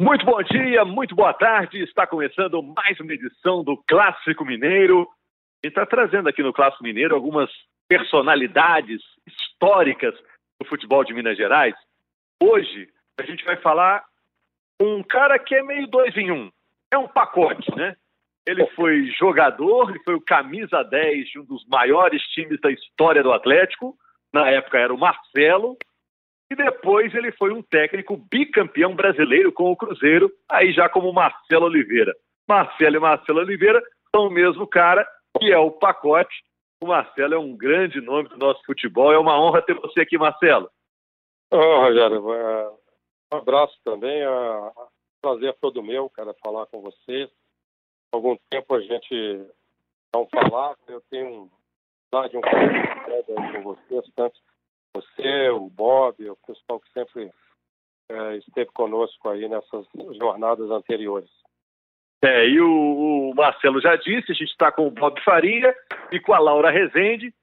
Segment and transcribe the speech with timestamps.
[0.00, 1.82] Muito bom dia, muito boa tarde.
[1.82, 5.06] Está começando mais uma edição do Clássico Mineiro.
[5.62, 7.50] E está trazendo aqui no Clássico Mineiro algumas
[7.86, 10.14] personalidades históricas
[10.58, 11.74] do futebol de Minas Gerais.
[12.42, 12.88] Hoje
[13.20, 14.02] a gente vai falar
[14.80, 16.50] com um cara que é meio dois em um.
[16.90, 17.94] É um pacote, né?
[18.44, 23.22] Ele foi jogador, ele foi o camisa 10 de um dos maiores times da história
[23.22, 23.96] do Atlético.
[24.32, 25.76] Na época era o Marcelo,
[26.52, 31.64] e depois ele foi um técnico bicampeão brasileiro com o Cruzeiro, aí já como Marcelo
[31.64, 32.14] Oliveira.
[32.46, 33.82] Marcelo e Marcelo Oliveira
[34.14, 36.44] são o mesmo cara, que é o pacote.
[36.82, 39.12] O Marcelo é um grande nome do nosso futebol.
[39.12, 40.70] É uma honra ter você aqui, Marcelo.
[41.50, 42.70] Ô, oh, Rogério, é,
[43.32, 44.20] um abraço também.
[44.20, 44.70] É um
[45.22, 47.30] prazer todo meu, cara, falar com você.
[48.12, 49.46] Há algum tempo a gente
[50.14, 51.50] não falava, eu tenho um,
[52.12, 54.38] um com você, tanto
[54.94, 57.30] você, o Bob, o pessoal que sempre
[58.10, 59.86] é, esteve conosco aí nessas
[60.18, 61.30] jornadas anteriores.
[62.22, 65.74] É, e o, o Marcelo já disse, a gente está com o Bob Faria
[66.12, 67.34] e com a Laura Rezende.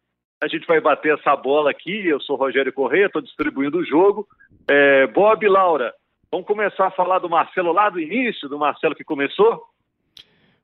[0.41, 2.07] A gente vai bater essa bola aqui.
[2.07, 4.25] Eu sou Rogério Corrêa, estou distribuindo o jogo.
[4.69, 5.93] É, Bob e Laura,
[6.31, 9.61] vamos começar a falar do Marcelo lá do início, do Marcelo que começou?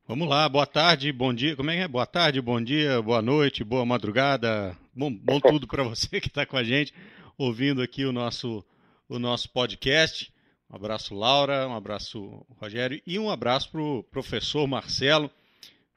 [0.08, 1.56] Vamos lá, boa tarde, bom dia.
[1.56, 1.88] Como é que é?
[1.88, 4.78] Boa tarde, bom dia, boa noite, boa madrugada.
[4.94, 6.94] Bom, bom tudo para você que está com a gente,
[7.36, 8.64] ouvindo aqui o nosso,
[9.10, 10.32] o nosso podcast.
[10.70, 15.28] Um abraço, Laura, um abraço, Rogério, e um abraço para o professor Marcelo.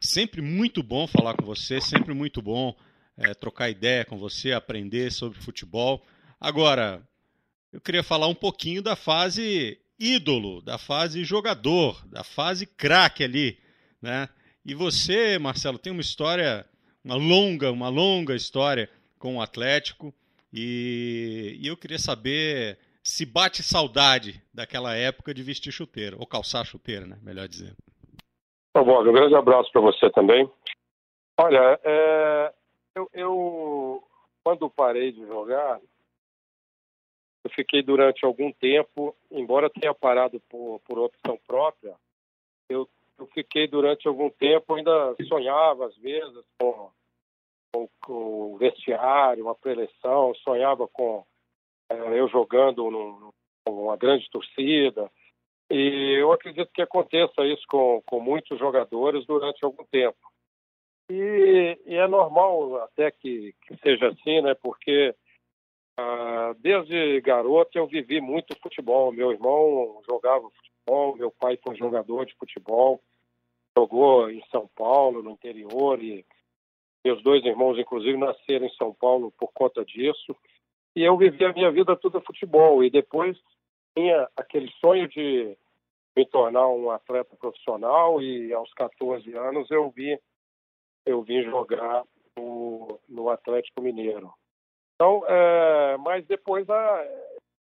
[0.01, 2.75] Sempre muito bom falar com você, sempre muito bom
[3.15, 6.03] é, trocar ideia com você, aprender sobre futebol.
[6.41, 7.07] Agora,
[7.71, 13.68] eu queria falar um pouquinho da fase ídolo, da fase jogador, da fase craque ali
[14.01, 14.29] né?
[14.65, 16.67] E você, Marcelo, tem uma história,
[17.05, 20.15] uma longa, uma longa história com o Atlético
[20.53, 26.65] e, e eu queria saber se bate saudade daquela época de vestir chuteira, ou calçar
[26.65, 27.19] chuteira, né?
[27.23, 27.77] Melhor dizendo.
[28.73, 30.51] Tá bom, um grande abraço para você também.
[31.41, 32.53] Olha, é,
[32.95, 34.05] eu, eu,
[34.45, 35.81] quando parei de jogar,
[37.45, 41.95] eu fiquei durante algum tempo, embora tenha parado por, por opção própria,
[42.69, 46.91] eu eu fiquei durante algum tempo, ainda sonhava às vezes com,
[47.73, 51.25] com, com o vestiário, uma preleção, sonhava com
[51.91, 53.31] é, eu jogando num,
[53.67, 55.11] uma grande torcida.
[55.71, 60.17] E eu acredito que aconteça isso com, com muitos jogadores durante algum tempo.
[61.11, 64.55] E, e é normal até que, que, seja assim, né?
[64.55, 65.15] Porque
[65.99, 69.13] ah, desde garoto eu vivi muito futebol.
[69.13, 73.03] Meu irmão jogava futebol, meu pai foi jogador de futebol
[73.79, 76.27] jogou em São Paulo, no interior, e
[77.05, 80.37] meus dois irmãos, inclusive, nasceram em São Paulo por conta disso.
[80.97, 82.83] E eu vivi a minha vida toda futebol.
[82.83, 83.39] E depois
[83.97, 85.57] tinha aquele sonho de
[86.17, 88.21] me tornar um atleta profissional.
[88.21, 90.19] E aos 14 anos eu vi
[91.07, 92.05] eu vim jogar
[92.37, 94.31] no, no Atlético Mineiro.
[94.95, 97.05] Então, é, mas depois a,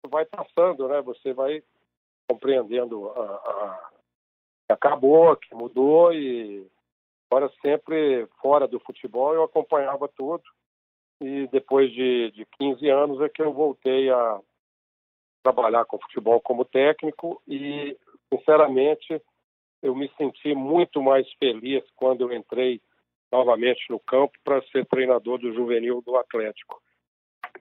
[0.10, 1.02] vai passando, né?
[1.02, 1.62] Você vai
[2.28, 3.92] compreendendo a,
[4.74, 6.66] acabou, que mudou e
[7.30, 10.44] agora sempre fora do futebol eu acompanhava tudo
[11.22, 14.40] e depois de, de 15 anos é que eu voltei a
[15.44, 17.98] trabalhar com futebol como técnico e
[18.34, 19.22] sinceramente
[19.82, 22.82] eu me senti muito mais feliz quando eu entrei
[23.32, 26.82] novamente no campo para ser treinador do juvenil do Atlético.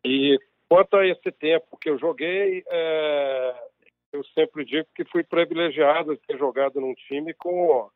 [0.05, 0.39] E
[0.69, 3.55] quanto a esse tempo que eu joguei, é,
[4.17, 7.91] eu sempre digo que fui privilegiado de ter jogado num time com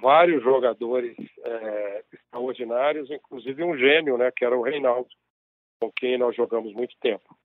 [0.00, 5.08] vários jogadores é, extraordinários, inclusive um gênio, né, que era o Reinaldo,
[5.80, 7.36] com quem nós jogamos muito tempo.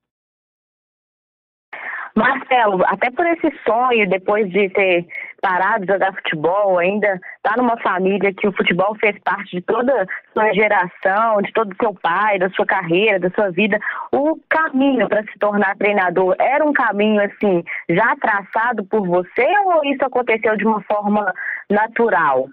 [2.14, 5.06] Marcelo, até por esse sonho, depois de ter
[5.40, 10.02] parado de jogar futebol, ainda tá numa família que o futebol fez parte de toda
[10.02, 13.78] a sua geração, de todo o seu pai, da sua carreira, da sua vida,
[14.12, 19.84] o caminho para se tornar treinador era um caminho assim já traçado por você ou
[19.84, 21.32] isso aconteceu de uma forma
[21.68, 22.46] natural?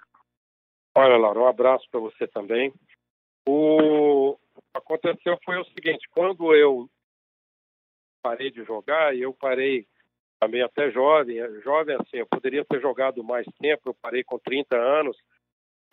[0.96, 2.74] Olha, Laura, um abraço para você também.
[3.48, 4.36] O
[4.74, 6.88] aconteceu foi o seguinte, quando eu
[8.22, 9.88] parei de jogar e eu parei
[10.40, 14.76] também até jovem, jovem assim, eu poderia ter jogado mais tempo, eu parei com 30
[14.76, 15.18] anos,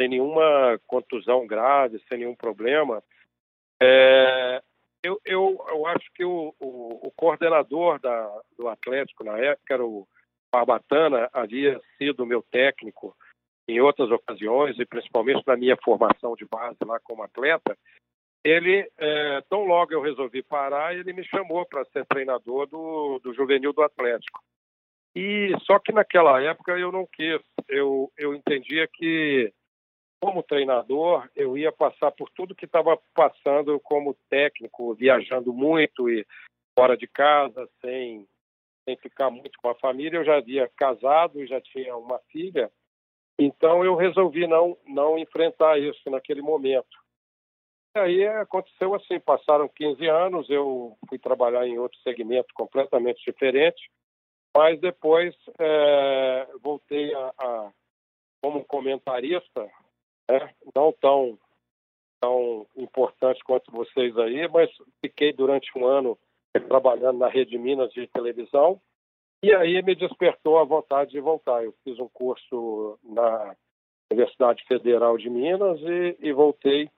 [0.00, 3.02] sem nenhuma contusão grave, sem nenhum problema.
[3.82, 4.62] É,
[5.02, 9.84] eu, eu, eu acho que o, o, o, coordenador da, do Atlético na época era
[9.84, 10.06] o
[10.52, 13.17] Barbatana, havia sido meu técnico
[13.69, 17.76] em outras ocasiões, e principalmente na minha formação de base lá como atleta,
[18.46, 23.34] ele, é, tão logo eu resolvi parar, ele me chamou para ser treinador do, do
[23.34, 24.40] juvenil do Atlético.
[25.16, 27.40] E só que naquela época eu não quis.
[27.69, 29.52] Eu, eu entendia que,
[30.22, 36.25] como treinador, eu ia passar por tudo que estava passando como técnico, viajando muito e
[36.78, 38.28] fora de casa, sem,
[38.84, 40.19] sem ficar muito com a família.
[40.19, 42.70] Eu já havia casado, já tinha uma filha.
[43.40, 47.06] Então eu resolvi não, não enfrentar isso naquele momento.
[47.98, 53.90] Aí aconteceu assim, passaram 15 anos, eu fui trabalhar em outro segmento completamente diferente,
[54.54, 57.72] mas depois é, voltei a, a,
[58.43, 59.70] como comentarista,
[60.28, 60.54] né?
[60.75, 61.38] não tão,
[62.20, 64.70] tão importante quanto vocês aí, mas
[65.00, 66.19] fiquei durante um ano
[66.69, 68.81] trabalhando na Rede Minas de televisão,
[69.42, 71.62] e aí me despertou a vontade de voltar.
[71.64, 73.54] Eu fiz um curso na
[74.10, 76.90] Universidade Federal de Minas e, e voltei.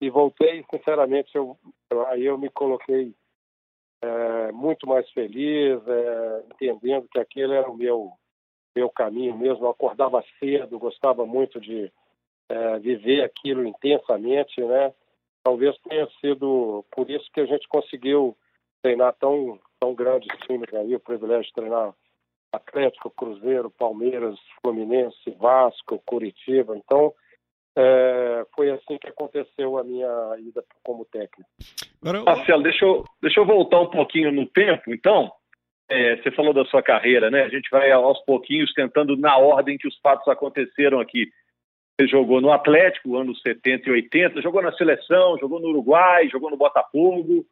[0.00, 1.56] E voltei, sinceramente, eu,
[2.08, 3.14] aí eu me coloquei
[4.02, 8.12] é, muito mais feliz, é, entendendo que aquele era o meu,
[8.76, 9.64] meu caminho mesmo.
[9.64, 11.90] Eu acordava cedo, gostava muito de
[12.48, 14.92] é, viver aquilo intensamente, né?
[15.42, 18.36] Talvez tenha sido por isso que a gente conseguiu
[18.82, 21.94] treinar tão, tão grandes times aí, o privilégio de treinar
[22.52, 26.76] Atlético, Cruzeiro, Palmeiras, Fluminense, Vasco, Curitiba.
[26.76, 27.12] Então,
[27.76, 31.48] é, foi assim que aconteceu a minha ida como técnico.
[32.24, 35.30] Marcelo, deixa eu, deixa eu voltar um pouquinho no tempo, então.
[35.86, 37.42] É, você falou da sua carreira, né?
[37.42, 41.28] A gente vai aos pouquinhos tentando na ordem que os fatos aconteceram aqui.
[42.00, 46.50] Você jogou no Atlético, anos 70 e 80, jogou na seleção, jogou no Uruguai, jogou
[46.50, 47.44] no Botafogo,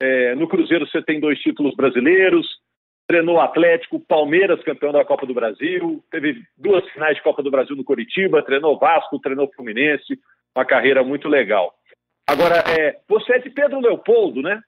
[0.00, 2.46] é, no Cruzeiro você tem dois títulos brasileiros,
[3.06, 7.76] treinou Atlético, Palmeiras, campeão da Copa do Brasil, teve duas finais de Copa do Brasil
[7.76, 10.18] no Curitiba, treinou Vasco, treinou Fluminense,
[10.54, 11.74] uma carreira muito legal.
[12.28, 14.62] Agora, é, você é de Pedro Leopoldo, né?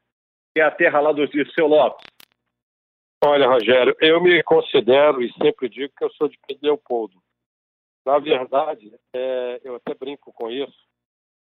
[0.55, 2.05] Que é a terra lá do Dirceu Lopes.
[3.25, 7.15] Olha, Rogério, eu me considero e sempre digo que eu sou de Pedro Leopoldo.
[8.05, 10.77] Na verdade, é, eu até brinco com isso.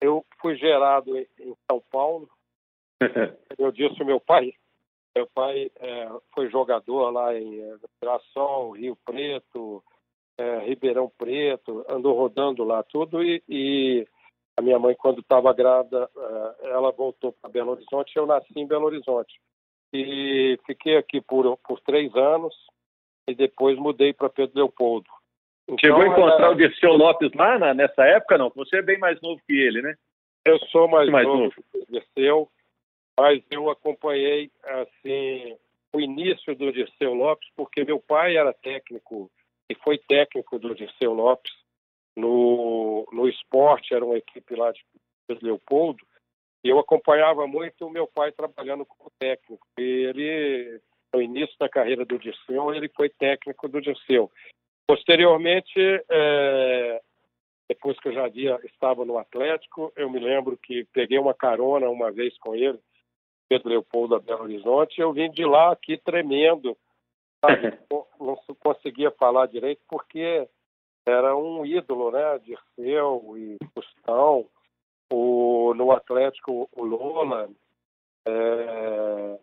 [0.02, 1.28] Eu fui gerado em
[1.70, 2.30] São Paulo,
[3.58, 4.54] eu disse meu pai.
[5.16, 9.82] Meu pai é, foi jogador lá em é, Mirassol, Rio Preto,
[10.38, 14.06] é, Ribeirão Preto, andou rodando lá tudo e, e
[14.58, 18.68] a minha mãe, quando estava grávida, é, ela voltou para Belo Horizonte, eu nasci em
[18.68, 19.40] Belo Horizonte.
[19.94, 22.54] E fiquei aqui por, por três anos
[23.28, 25.10] e depois mudei para Pedro Leopoldo.
[25.64, 28.52] Então, Chegou a encontrar o Dirceu Lopes lá na, nessa época, não?
[28.56, 29.96] Você é bem mais novo que ele, né?
[30.46, 31.56] Eu sou mais, mais novo, novo.
[31.90, 32.50] Dirceu
[33.18, 35.58] mas eu acompanhei assim
[35.94, 39.32] o início do Dirceu Lopes, porque meu pai era técnico
[39.70, 41.52] e foi técnico do Dirceu Lopes
[42.16, 44.84] no, no esporte, era uma equipe lá de
[45.42, 46.06] Leopoldo,
[46.64, 49.68] e eu acompanhava muito o meu pai trabalhando como técnico.
[49.80, 50.82] E ele,
[51.14, 54.32] no início da carreira do Dirceu, ele foi técnico do Dirceu.
[54.88, 55.80] Posteriormente,
[56.10, 57.02] é,
[57.70, 58.28] depois que eu já
[58.64, 62.80] estava no Atlético, eu me lembro que peguei uma carona uma vez com ele,
[63.48, 66.76] Pedro Leopoldo a Belo Horizonte, eu vim de lá aqui tremendo,
[67.40, 67.78] sabe?
[68.20, 70.48] não conseguia falar direito porque
[71.06, 72.40] era um ídolo, né?
[72.40, 74.48] Dirceu e Gustão,
[75.12, 77.50] o, no Atlético o Lola,
[78.28, 79.40] é,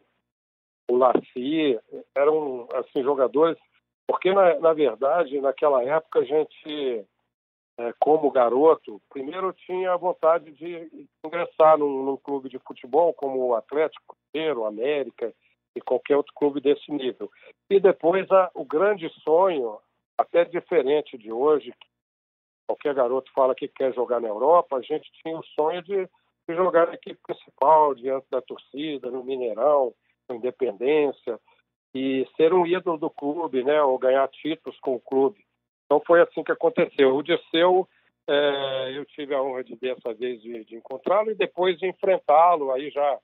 [0.90, 1.78] o Laci,
[2.14, 3.56] eram assim jogadores,
[4.06, 7.06] porque na, na verdade naquela época a gente
[7.98, 13.54] como garoto, primeiro eu tinha vontade de ingressar num, num clube de futebol como o
[13.54, 15.32] Atlético Cruzeiro, América
[15.74, 17.30] e qualquer outro clube desse nível.
[17.70, 19.78] E depois a, o grande sonho,
[20.18, 21.72] até diferente de hoje,
[22.66, 26.06] qualquer garoto fala que quer jogar na Europa, a gente tinha o sonho de,
[26.48, 29.94] de jogar na equipe principal, diante da torcida, no Mineirão,
[30.28, 31.40] no Independência,
[31.94, 35.44] e ser um ídolo do clube, né, ou ganhar títulos com o clube.
[35.92, 37.14] Então foi assim que aconteceu.
[37.14, 37.86] O Dirceu,
[38.26, 42.72] é, eu tive a honra de dessa vez de, de encontrá-lo e depois de enfrentá-lo,
[42.72, 43.18] aí já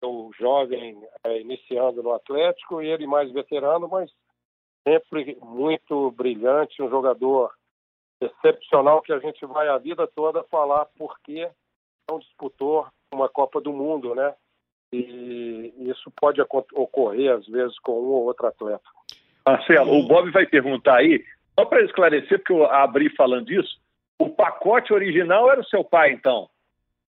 [0.00, 4.12] o jovem é, iniciando no Atlético e ele mais veterano, mas
[4.86, 7.52] sempre muito brilhante, um jogador
[8.20, 11.50] excepcional que a gente vai a vida toda falar porque
[12.08, 14.32] não disputou uma Copa do Mundo, né?
[14.92, 18.84] E isso pode ocorrer às vezes com um ou outro atleta.
[19.44, 21.24] Marcelo, o Bob vai perguntar aí
[21.58, 23.80] só para esclarecer, porque eu abri falando disso,
[24.18, 26.48] o pacote original era o seu pai, então?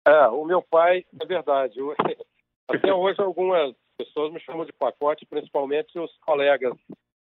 [0.05, 1.79] É, o meu pai, é verdade.
[1.79, 1.95] Eu,
[2.67, 6.73] até hoje algumas pessoas me chamam de pacote, principalmente os colegas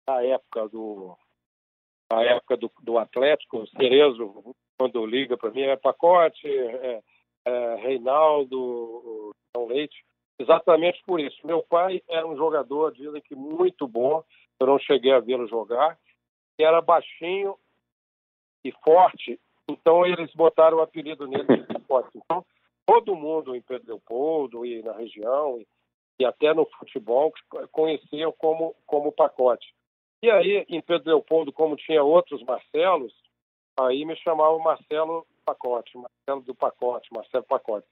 [0.08, 1.16] da época do
[2.08, 7.02] da época do, do Atlético, Cerezo, quando liga para mim, é pacote, é,
[7.46, 10.06] é, Reinaldo, São Leite,
[10.38, 11.36] exatamente por isso.
[11.44, 14.24] Meu pai era um jogador, dizem que muito bom,
[14.60, 15.98] eu não cheguei a vê-lo jogar,
[16.64, 17.56] era baixinho
[18.64, 22.10] e forte, então eles botaram o apelido nele de Pipote.
[22.16, 22.46] Então,
[22.86, 25.68] todo mundo em Pedro Leopoldo e na região, e,
[26.20, 27.34] e até no futebol,
[27.72, 29.74] conheciam como, como Pacote.
[30.24, 33.14] E aí, em Pedro Leopoldo, como tinha outros Marcelos,
[33.78, 37.88] aí me chamavam Marcelo Pacote, Marcelo do Pacote, Marcelo Pacote.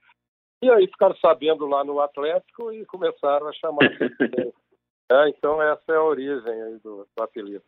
[0.61, 3.79] E aí ficaram sabendo lá no Atlético e começaram a chamar.
[5.11, 7.63] é, então essa é a origem do, do apelido.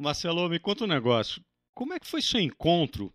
[0.00, 1.42] Marcelo, me conta um negócio.
[1.74, 3.12] Como é que foi seu encontro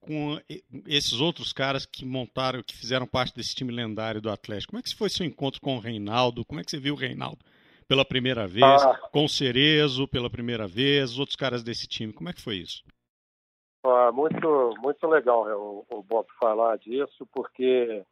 [0.00, 0.38] com
[0.86, 4.72] esses outros caras que montaram, que fizeram parte desse time lendário do Atlético?
[4.72, 6.44] Como é que foi seu encontro com o Reinaldo?
[6.44, 7.44] Como é que você viu o Reinaldo
[7.88, 8.82] pela primeira vez?
[8.82, 9.08] Ah.
[9.12, 11.12] Com o Cerezo pela primeira vez?
[11.12, 12.12] Os outros caras desse time?
[12.12, 12.82] Como é que foi isso?
[13.84, 18.04] Ah, muito, muito legal né, o, o Bob falar disso, porque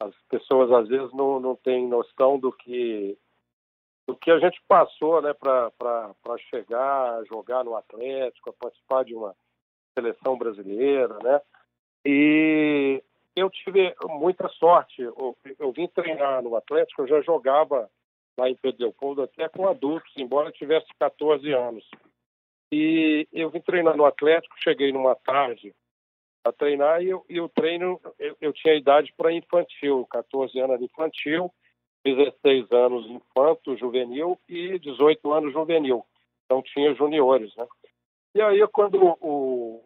[0.00, 3.18] as pessoas às vezes não, não têm noção do que
[4.06, 9.14] do que a gente passou né, para chegar a jogar no Atlético, a participar de
[9.14, 9.34] uma
[9.94, 11.40] seleção brasileira, né?
[12.04, 13.02] E
[13.34, 15.02] eu tive muita sorte.
[15.02, 17.90] Eu, eu vim treinar no Atlético, eu já jogava
[18.38, 21.84] lá em Pedro até com adultos, embora tivesse 14 anos.
[22.70, 25.74] E eu vim treinar no Atlético, cheguei numa tarde
[26.44, 30.80] a treinar e, eu, e o treino, eu, eu tinha idade para infantil, 14 anos
[30.80, 31.52] infantil,
[32.14, 36.04] 16 anos infanto, juvenil e 18 anos juvenil.
[36.44, 37.66] Então tinha juniores, né?
[38.34, 39.82] E aí quando o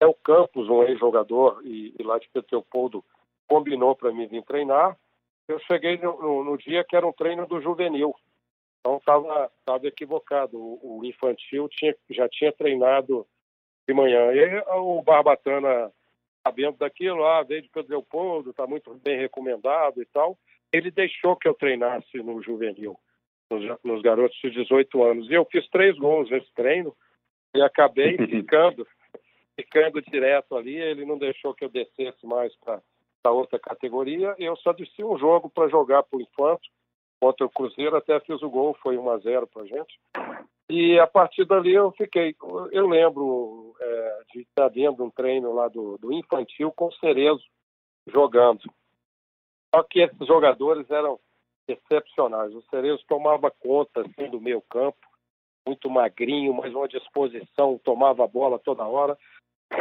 [0.00, 3.04] El Campos, um ex-jogador e, e, lá de Petropoldo,
[3.48, 4.96] combinou para mim vir treinar,
[5.48, 8.14] eu cheguei no, no, no, dia que era um treino do juvenil.
[8.80, 10.56] Então estava tava equivocado.
[10.56, 13.26] O, o, infantil tinha, já tinha treinado
[13.88, 14.32] de manhã.
[14.32, 15.90] E aí, o Barbatana,
[16.46, 20.38] sabendo daquilo, ah, veio de Pedro Leopoldo, está muito bem recomendado e tal
[20.74, 22.98] ele deixou que eu treinasse no juvenil,
[23.48, 25.30] nos, nos, garotos de 18 anos.
[25.30, 26.92] E eu fiz três gols nesse treino
[27.54, 28.84] e acabei ficando,
[29.54, 30.74] ficando direto ali.
[30.74, 34.34] Ele não deixou que eu descesse mais para outra categoria.
[34.36, 36.68] Eu só desci um jogo para jogar para o Infanto
[37.20, 39.98] contra o Cruzeiro, até fiz o gol, foi 1 a 0 para gente.
[40.68, 42.34] E a partir dali eu fiquei.
[42.72, 47.44] Eu lembro é, de estar vendo um treino lá do, do infantil com o Cerezo
[48.08, 48.60] jogando.
[49.74, 51.18] Só que esses jogadores eram
[51.66, 52.54] excepcionais.
[52.54, 54.98] O Cerezo tomava conta assim, do meio campo,
[55.66, 59.18] muito magrinho, mas uma disposição, tomava a bola toda hora.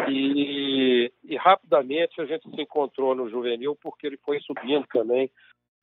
[0.09, 5.29] E, e, rapidamente a gente se encontrou no juvenil porque ele foi subindo também,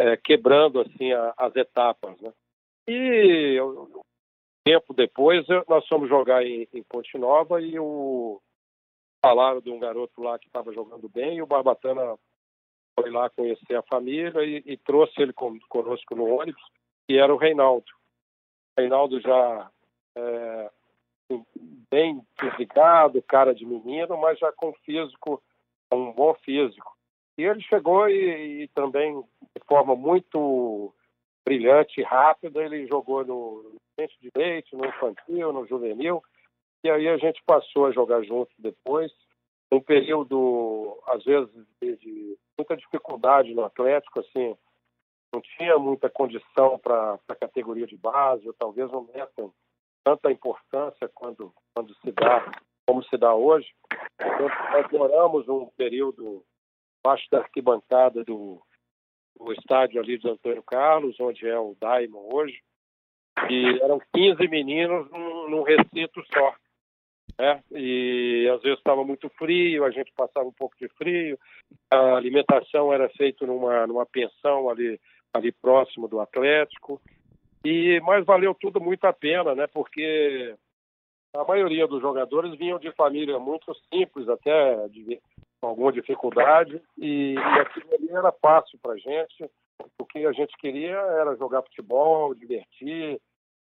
[0.00, 2.20] é, quebrando assim a, as etapas.
[2.20, 2.32] Né?
[2.88, 4.00] E um
[4.64, 8.40] tempo depois nós fomos jogar em, em Ponte Nova e o
[9.24, 12.18] falaram de um garoto lá que estava jogando bem e o Barbatana
[13.00, 16.62] foi lá conhecer a família e, e trouxe ele com, conosco no ônibus,
[17.06, 17.86] que era o Reinaldo.
[18.76, 19.70] O Reinaldo já
[20.16, 20.70] é,
[21.90, 25.42] bem fisicado, cara de menino, mas já com físico,
[25.92, 26.96] um bom físico.
[27.38, 30.92] E ele chegou e, e também de forma muito
[31.44, 36.22] brilhante e rápida, ele jogou no frente de leite, no infantil, no juvenil,
[36.84, 39.12] e aí a gente passou a jogar junto depois
[39.72, 41.50] um período, às vezes,
[41.80, 44.56] de, de, muita dificuldade no Atlético, assim,
[45.32, 49.52] não tinha muita condição para a categoria de base, ou talvez não metam
[50.04, 52.52] tanta importância quando, quando se dá,
[52.86, 53.68] como se dá hoje.
[54.20, 56.44] Então, nós moramos um período
[57.04, 58.60] abaixo da arquibancada do,
[59.38, 62.60] do estádio ali de Antônio Carlos, onde é o Daimon hoje,
[63.48, 66.54] e eram 15 meninos num, num recinto só
[67.40, 67.62] né?
[67.72, 71.38] E às vezes estava muito frio, a gente passava um pouco de frio.
[71.90, 75.00] A alimentação era feita numa, numa pensão ali,
[75.32, 77.00] ali próximo do Atlético.
[77.64, 79.66] E mas valeu tudo muito a pena, né?
[79.66, 80.54] Porque
[81.34, 85.18] a maioria dos jogadores vinham de família muito simples, até de,
[85.60, 89.50] com alguma dificuldade, e, e aquilo ali era fácil para gente.
[89.98, 93.18] O que a gente queria era jogar futebol, divertir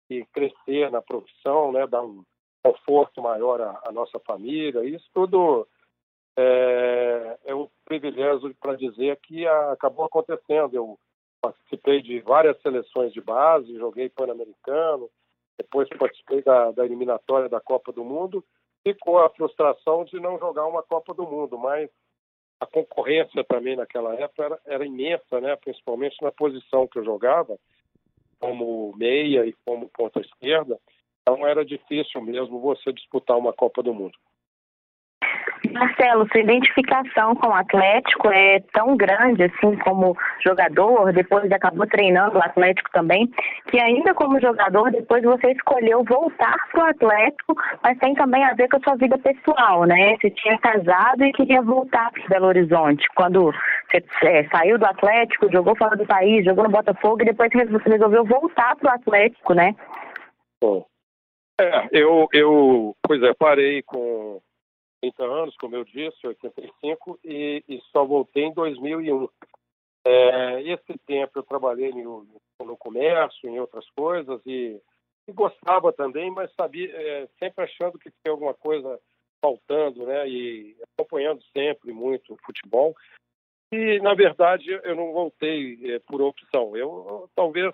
[0.10, 1.88] e crescer na profissão, né?
[1.88, 2.24] Dar um,
[2.64, 4.84] conforto maior à, à nossa família.
[4.84, 5.68] Isso tudo
[6.38, 10.74] é, é um privilégio para dizer que a, acabou acontecendo.
[10.74, 11.00] Eu
[11.42, 15.10] participei de várias seleções de base, joguei Pan-Americano,
[15.58, 18.44] depois participei da, da eliminatória da Copa do Mundo.
[18.84, 21.90] Ficou a frustração de não jogar uma Copa do Mundo, mas
[22.60, 25.56] a concorrência também naquela época era, era, imensa, né?
[25.58, 27.58] principalmente na posição que eu jogava,
[28.40, 30.80] como meia e como ponta esquerda.
[31.30, 34.18] Então era difícil mesmo você disputar uma Copa do Mundo.
[35.72, 42.38] Marcelo, sua identificação com o Atlético é tão grande assim como jogador, depois acabou treinando
[42.38, 43.30] o Atlético também,
[43.70, 48.54] que ainda como jogador, depois você escolheu voltar para o Atlético, mas tem também a
[48.56, 50.16] ver com a sua vida pessoal, né?
[50.20, 53.06] Você tinha casado e queria voltar para Belo Horizonte.
[53.14, 53.54] Quando
[53.92, 57.90] você é, saiu do Atlético, jogou fora do país, jogou no Botafogo e depois você
[57.90, 59.76] resolveu voltar para o Atlético, né?
[60.62, 60.86] Bom,
[61.60, 64.42] é, eu, eu, pois é, parei com
[65.02, 69.28] 30 anos, como eu disse, 85, e, e só voltei em 2001.
[70.06, 72.26] É, esse tempo eu trabalhei no,
[72.64, 74.82] no comércio, em outras coisas, e,
[75.28, 79.00] e gostava também, mas sabia, é, sempre achando que tinha alguma coisa
[79.42, 80.28] faltando, né?
[80.28, 82.96] E acompanhando sempre muito o futebol.
[83.72, 86.76] E, na verdade, eu não voltei é, por opção.
[86.76, 87.74] Eu, talvez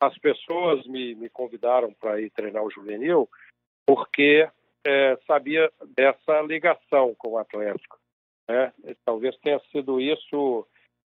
[0.00, 3.28] as pessoas me, me convidaram para ir treinar o juvenil
[3.86, 4.48] porque
[4.84, 7.98] é, sabia dessa ligação com o Atlético.
[8.48, 8.72] Né?
[9.04, 10.66] Talvez tenha sido isso.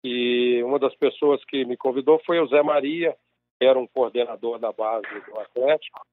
[0.04, 3.16] E uma das pessoas que me convidou foi o Zé Maria,
[3.60, 6.06] que era um coordenador da base do Atlético.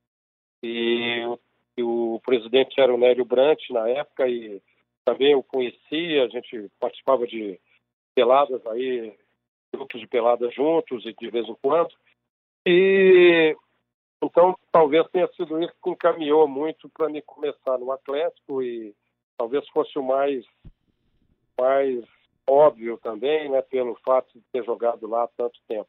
[0.63, 1.25] E,
[1.77, 4.63] e o presidente era o Nélio Brant na época e
[5.05, 7.59] também eu conhecia, a gente participava de
[8.15, 9.13] peladas aí,
[9.73, 11.91] grupos de peladas juntos e de vez em quando.
[12.67, 13.57] E
[14.23, 18.95] então talvez tenha sido isso que encaminhou muito para me começar no Atlético e
[19.39, 20.45] talvez fosse o mais
[21.59, 22.05] mais
[22.49, 25.89] óbvio também, né, pelo fato de ter jogado lá há tanto tempo.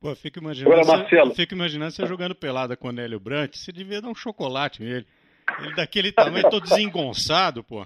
[0.00, 4.08] Pô, fico imaginando, fico imaginando você jogando pelada com o Nélio Brant, você devia dar
[4.08, 5.06] um chocolate nele.
[5.58, 7.84] Ele daquele tamanho todo desengonçado, pô.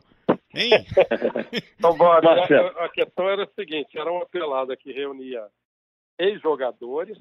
[0.54, 0.70] Hein?
[1.76, 5.44] então, bora, a, a questão era a seguinte, era uma pelada que reunia
[6.18, 7.18] ex-jogadores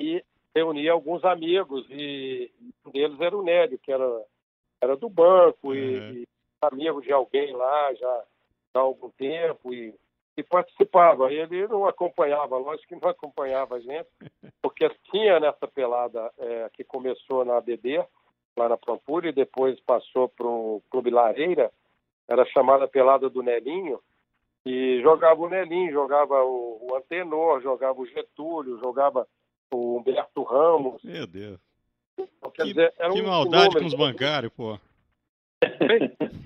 [0.00, 0.24] e
[0.54, 2.50] reunia alguns amigos e
[2.84, 4.24] um deles era o Nélio, que era,
[4.80, 6.12] era do banco e, uhum.
[6.12, 6.26] e
[6.62, 8.24] amigo de alguém lá já
[8.74, 9.94] há algum tempo e,
[10.36, 11.32] e participava.
[11.32, 14.08] Ele não acompanhava, lógico que não acompanhava a gente,
[14.62, 18.04] porque tinha nessa pelada é, que começou na ABD,
[18.56, 21.70] lá na Pampulha, e depois passou para o Clube Lareira,
[22.28, 24.00] era chamada Pelada do Nelinho,
[24.64, 29.28] e jogava o Nelinho, jogava o, o Antenor, jogava o Getúlio, jogava
[29.72, 31.02] o Humberto Ramos.
[31.02, 31.58] Meu Deus.
[32.18, 34.78] Então, que, dizer, que um maldade com os bancários, pô.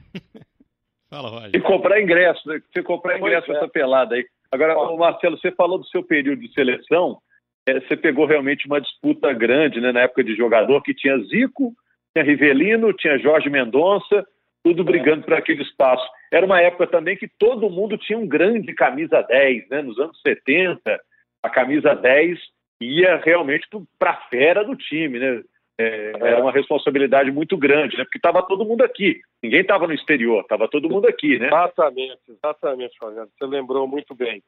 [1.09, 1.50] Fala, Roger.
[1.54, 2.61] E comprar ingresso, né?
[2.72, 3.56] Você comprar ingresso é.
[3.56, 4.24] essa pelada aí.
[4.52, 7.18] Agora, Marcelo, você falou do seu período de seleção.
[7.66, 11.74] É, você pegou realmente uma disputa grande né, na época de jogador, que tinha Zico,
[12.12, 14.26] tinha Rivelino, tinha Jorge Mendonça,
[14.64, 16.04] tudo brigando por aquele espaço.
[16.33, 19.83] Era uma época também que todo mundo tinha um grande camisa 10, né?
[19.83, 21.00] Nos anos 70,
[21.42, 22.38] a camisa 10
[22.80, 23.66] ia realmente
[23.98, 25.42] para a fera do time, né?
[25.78, 28.04] É, era uma responsabilidade muito grande, né?
[28.04, 29.20] Porque estava todo mundo aqui.
[29.42, 31.46] Ninguém estava no exterior, estava todo mundo aqui, né?
[31.46, 33.30] Exatamente, exatamente, Rogério.
[33.38, 34.42] Você lembrou muito bem.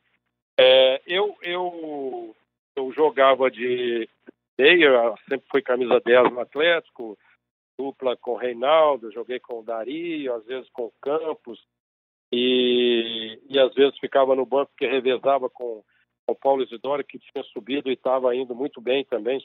[0.60, 2.36] É, eu, eu,
[2.76, 4.06] eu jogava de
[4.58, 7.18] meia, sempre fui camisa 10 no Atlético,
[7.78, 11.58] dupla com o Reinaldo, joguei com o Dario, às vezes com o Campos,
[12.30, 15.82] e, e às vezes ficava no banco porque revezava com
[16.26, 19.40] o Paulo Isidoro, que tinha subido e estava indo muito bem também,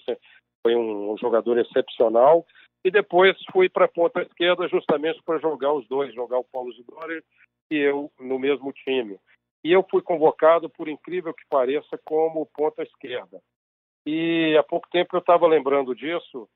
[0.62, 2.46] foi um, um jogador excepcional.
[2.84, 6.72] E depois fui para a ponta esquerda justamente para jogar os dois, jogar o Paulo
[6.72, 7.24] Isidoro
[7.72, 9.20] e eu no mesmo time.
[9.64, 13.42] E eu fui convocado, por incrível que pareça, como ponta esquerda.
[14.06, 16.48] E há pouco tempo eu estava lembrando disso,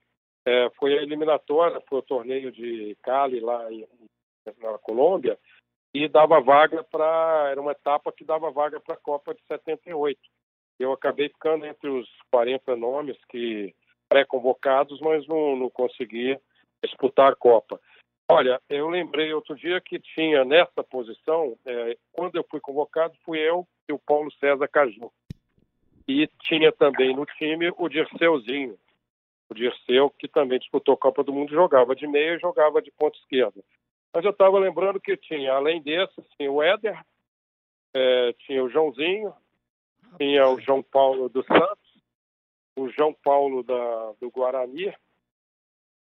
[0.46, 3.86] é, foi a eliminatória, foi o torneio de Cali lá em,
[4.60, 5.38] na Colômbia,
[5.94, 7.50] e dava vaga para.
[7.52, 10.20] Era uma etapa que dava vaga para a Copa de 78.
[10.80, 13.76] Eu acabei ficando entre os 40 nomes que
[14.10, 16.38] pré-convocados, mas não, não consegui
[16.84, 17.80] disputar a Copa.
[18.30, 23.40] Olha, eu lembrei outro dia que tinha nessa posição, é, quando eu fui convocado, fui
[23.40, 25.12] eu e o Paulo César Caju.
[26.08, 28.78] E tinha também no time o Dirceuzinho,
[29.50, 32.90] o Dirceu, que também disputou a Copa do Mundo, jogava de meia e jogava de
[32.92, 33.62] ponta esquerda.
[34.14, 37.00] Mas eu estava lembrando que tinha, além desse, tinha o Éder,
[37.96, 39.34] é, tinha o Joãozinho,
[40.18, 42.04] tinha o João Paulo dos Santos,
[42.78, 44.94] o João Paulo da, do Guarani,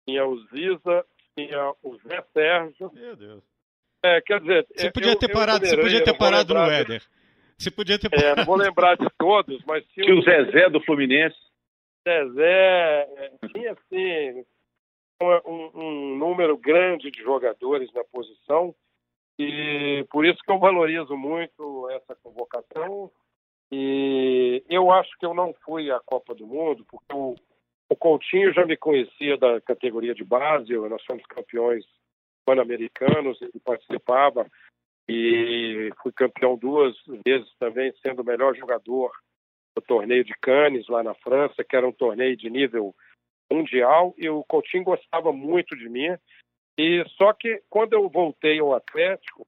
[0.07, 1.05] tinha o Ziza,
[1.37, 2.91] tinha o Zé Sérgio.
[2.93, 3.43] Meu Deus.
[4.05, 7.03] É, quer dizer, você podia eu, ter parado, você podia ter parado no Éder.
[7.57, 8.27] Você podia ter parado.
[8.27, 11.39] É, não vou lembrar de todos, mas tinha, tinha o Zezé do Fluminense.
[12.07, 14.45] Zezé, é, tinha assim,
[15.21, 18.75] um, um, número grande de jogadores na posição
[19.39, 23.11] e por isso que eu valorizo muito essa convocação.
[23.73, 27.35] E eu acho que eu não fui à Copa do Mundo porque o,
[27.89, 31.85] o Coutinho já me conhecia da categoria de base, nós fomos campeões
[32.45, 34.47] pan-americanos, ele participava
[35.09, 39.13] e fui campeão duas vezes também, sendo o melhor jogador
[39.77, 42.95] do torneio de Cannes, lá na França, que era um torneio de nível
[43.55, 46.17] mundial, e o Coutinho gostava muito de mim.
[46.79, 49.47] E só que quando eu voltei ao Atlético,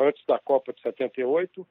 [0.00, 1.66] antes da Copa de 78,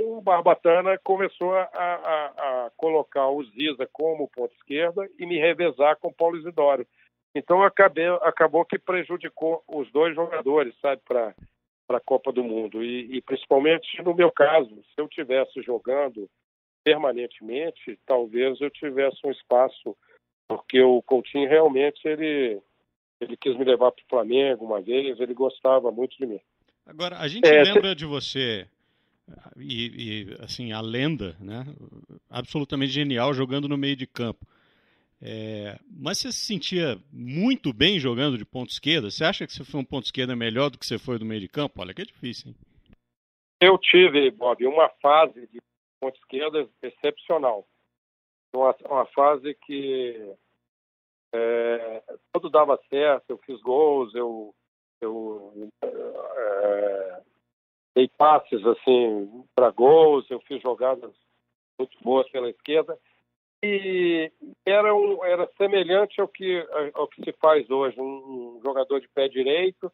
[0.00, 5.96] o Barbatana começou a, a, a colocar o Ziza como ponto esquerda e me revezar
[5.96, 6.86] com o Paulo Isidoro.
[7.34, 11.34] Então acabei, acabou que prejudicou os dois jogadores, sabe, para
[11.88, 12.82] a Copa do Mundo.
[12.82, 16.28] E, e, principalmente no meu caso, se eu tivesse jogando
[16.84, 19.96] permanentemente, talvez eu tivesse um espaço,
[20.48, 22.60] porque o Coutinho realmente ele,
[23.20, 26.40] ele quis me levar para o Flamengo uma vez, ele gostava muito de mim.
[26.86, 28.66] Agora, a gente é, lembra de você
[29.56, 31.64] e, e, assim a lenda, né?
[32.28, 34.46] Absolutamente genial jogando no meio de campo.
[35.22, 39.10] É, mas você se sentia muito bem jogando de ponto esquerda?
[39.10, 41.40] Você acha que você foi um ponto esquerda melhor do que você foi do meio
[41.40, 41.80] de campo?
[41.80, 42.56] Olha que é difícil, hein?
[43.60, 45.58] Eu tive, Bob, uma fase de
[45.98, 47.66] ponto esquerda excepcional.
[48.54, 50.34] Uma, uma fase que
[51.34, 54.54] é, tudo dava certo, eu fiz gols, eu,
[55.00, 57.22] eu é,
[57.96, 61.12] dei passes assim para gols, eu fiz jogadas
[61.78, 62.96] muito boas pela esquerda
[63.64, 64.30] e
[64.66, 69.26] era, um, era semelhante ao que, ao que se faz hoje, um, jogador de pé
[69.26, 69.90] direito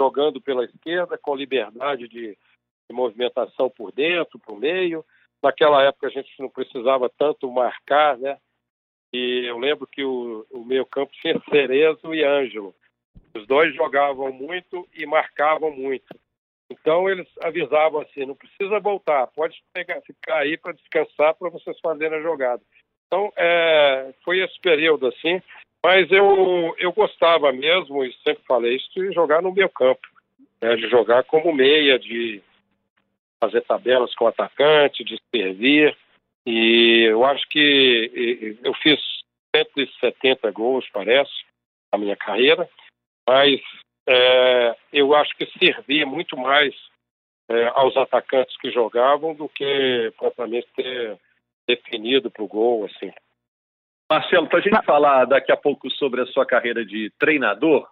[0.00, 5.04] jogando pela esquerda com liberdade de, de movimentação por dentro, por meio.
[5.42, 8.38] Naquela época a gente não precisava tanto marcar, né?
[9.12, 12.74] E eu lembro que o, o meio campo tinha Cerezo e Ângelo.
[13.34, 16.06] Os dois jogavam muito e marcavam muito.
[16.70, 21.78] Então eles avisavam assim, não precisa voltar, pode pegar, ficar aí para descansar para vocês
[21.80, 22.62] fazerem a jogada.
[23.06, 25.42] Então é, foi esse período assim,
[25.84, 30.00] mas eu, eu gostava mesmo, e sempre falei isso, de jogar no meu campo,
[30.62, 32.42] né, de jogar como meia, de
[33.42, 35.96] fazer tabelas com o atacante, de servir.
[36.46, 39.00] E eu acho que eu fiz
[39.54, 41.32] 170 gols, parece,
[41.92, 42.68] na minha carreira,
[43.28, 43.60] mas
[44.08, 46.74] é, eu acho que servia muito mais
[47.50, 51.18] é, aos atacantes que jogavam do que propriamente ter
[51.68, 53.12] definido para o gol, assim.
[54.10, 57.88] Marcelo, para a gente falar daqui a pouco sobre a sua carreira de treinador,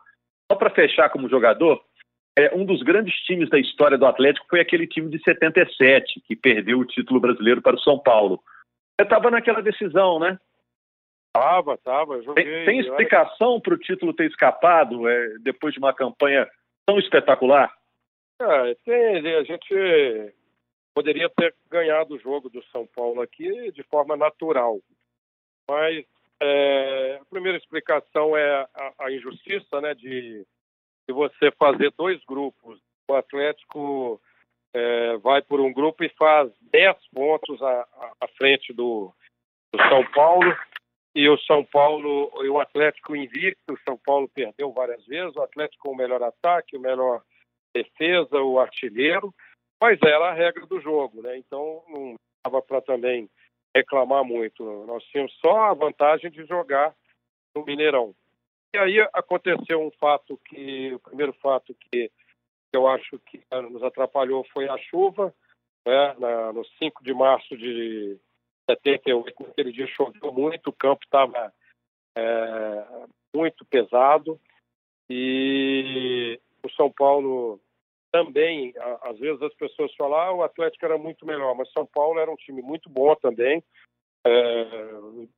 [0.51, 1.83] só para fechar como jogador,
[2.39, 6.37] é, um dos grandes times da história do Atlético foi aquele time de 77, que
[6.37, 8.43] perdeu o título brasileiro para o São Paulo.
[8.99, 10.39] Você estava naquela decisão, né?
[11.33, 12.23] Tava, tava.
[12.23, 16.49] Joguei, tem, tem explicação para o título ter escapado é, depois de uma campanha
[16.85, 17.73] tão espetacular?
[18.41, 20.35] É, tem, a gente
[20.95, 24.81] poderia ter ganhado o jogo do São Paulo aqui de forma natural.
[25.69, 26.05] Mas
[26.41, 30.45] é, a primeira explicação é a, a, injustiça né, de,
[31.11, 32.81] de você fazer dois grupos.
[33.11, 34.21] O Atlético
[34.73, 37.89] é, vai por um grupo e faz 10 pontos à,
[38.21, 39.13] à frente do,
[39.73, 40.57] do São Paulo
[41.15, 45.43] e o São Paulo e o Atlético invicto, o São Paulo perdeu várias vezes, o
[45.43, 47.23] Atlético com o melhor ataque, o melhor
[47.75, 49.35] defesa, o artilheiro,
[49.83, 51.37] mas era a regra do jogo, né?
[51.37, 53.29] Então não dava para também
[53.77, 54.63] reclamar muito.
[54.87, 56.95] Nós tínhamos só a vantagem de jogar
[57.57, 58.15] no Mineirão.
[58.73, 62.11] E aí aconteceu um fato que, o primeiro fato que
[62.73, 65.35] eu acho que nos atrapalhou foi a chuva,
[65.87, 66.15] né?
[66.19, 68.17] Na, no 5 de março de
[68.71, 71.53] 78, naquele dia choveu muito, o campo estava
[72.17, 74.41] é, muito pesado
[75.09, 77.61] e o São Paulo
[78.13, 82.19] também, às vezes as pessoas falam, ah, o Atlético era muito melhor, mas São Paulo
[82.19, 83.63] era um time muito bom também.
[84.25, 84.67] É,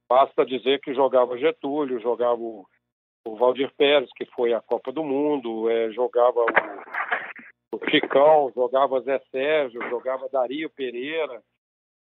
[0.08, 2.66] basta dizer que jogava Getúlio, jogava o,
[3.24, 9.00] o Valdir Pérez, que foi a Copa do Mundo, é, jogava o, o Chicão, jogava
[9.00, 11.42] Zé Sérgio, jogava Dario Pereira.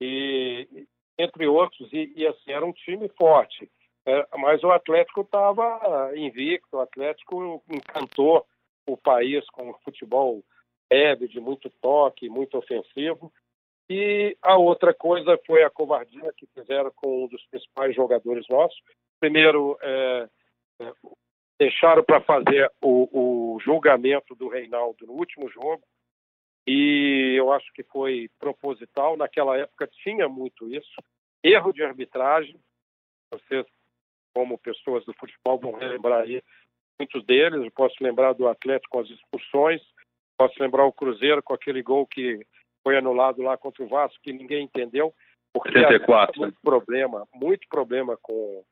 [0.00, 0.87] E,
[1.18, 3.70] entre outros, e, e assim, era um time forte.
[4.07, 8.44] É, mas o Atlético estava invicto, o Atlético encantou
[8.87, 10.42] o país com o futebol
[10.92, 13.33] leve, de muito toque, muito ofensivo.
[13.88, 18.79] E a outra coisa foi a covardia que fizeram com um dos principais jogadores nossos.
[19.20, 20.29] Primeiro, é, é,
[21.58, 25.82] deixaram para fazer o, o julgamento do Reinaldo no último jogo,
[26.66, 29.16] e eu acho que foi proposital.
[29.16, 30.94] Naquela época tinha muito isso.
[31.42, 32.58] Erro de arbitragem.
[33.30, 33.66] Vocês,
[34.34, 36.42] como pessoas do futebol, vão relembrar aí
[36.98, 37.62] muitos deles.
[37.62, 39.82] Eu posso lembrar do Atlético com as expulsões.
[40.38, 42.40] Posso lembrar o Cruzeiro com aquele gol que
[42.82, 45.14] foi anulado lá contra o Vasco, que ninguém entendeu.
[45.52, 46.40] Porque 74.
[46.40, 48.64] muito problema, muito problema com.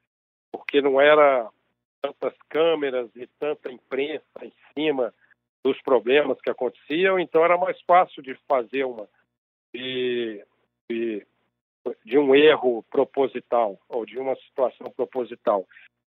[0.51, 1.49] Porque não era
[2.03, 5.15] tantas câmeras e tanta imprensa em cima
[5.65, 9.09] dos problemas que aconteciam, então era mais fácil de fazer uma
[9.73, 10.45] de,
[10.91, 11.27] de,
[12.05, 15.67] de um erro proposital ou de uma situação proposital.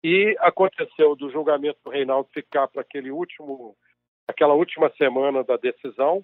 [0.03, 3.75] E aconteceu do julgamento do Reinaldo ficar para aquele último,
[4.27, 6.23] aquela última semana da decisão.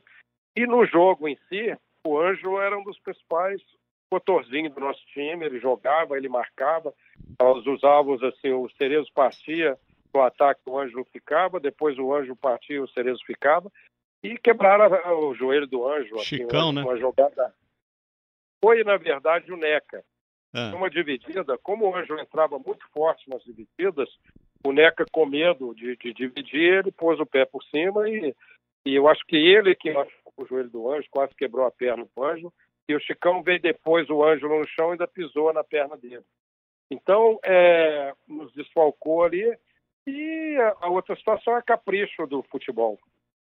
[0.56, 3.62] E no jogo em si, o Anjo era um dos principais
[4.12, 5.45] motorzinho do nosso time.
[5.45, 6.93] Ele jogava, ele marcava.
[7.40, 9.78] Nós usávamos assim, o Cerezo partia
[10.14, 11.60] no ataque, o Anjo ficava.
[11.60, 13.72] Depois o Anjo partia, o Cerezo ficava.
[14.24, 16.16] E quebraram o joelho do Anjo.
[16.16, 16.84] Assim, Chicão, assim, uma, né?
[16.84, 17.54] Uma jogada.
[18.64, 20.04] Foi, na verdade, o Neca.
[20.54, 20.72] Ah.
[20.76, 24.10] Uma dividida, como o Anjo entrava muito forte nas divididas,
[24.66, 28.34] o Neca, com medo de, de dividir, ele pôs o pé por cima e,
[28.86, 29.92] e eu acho que ele que
[30.38, 32.54] o joelho do Anjo, quase quebrou a perna do Anjo,
[32.88, 36.24] e o Chicão veio depois o Anjo no chão e ainda pisou na perna dele.
[36.91, 39.58] Então, é, nos desfalcou ali.
[40.06, 43.00] E a outra situação é capricho do futebol.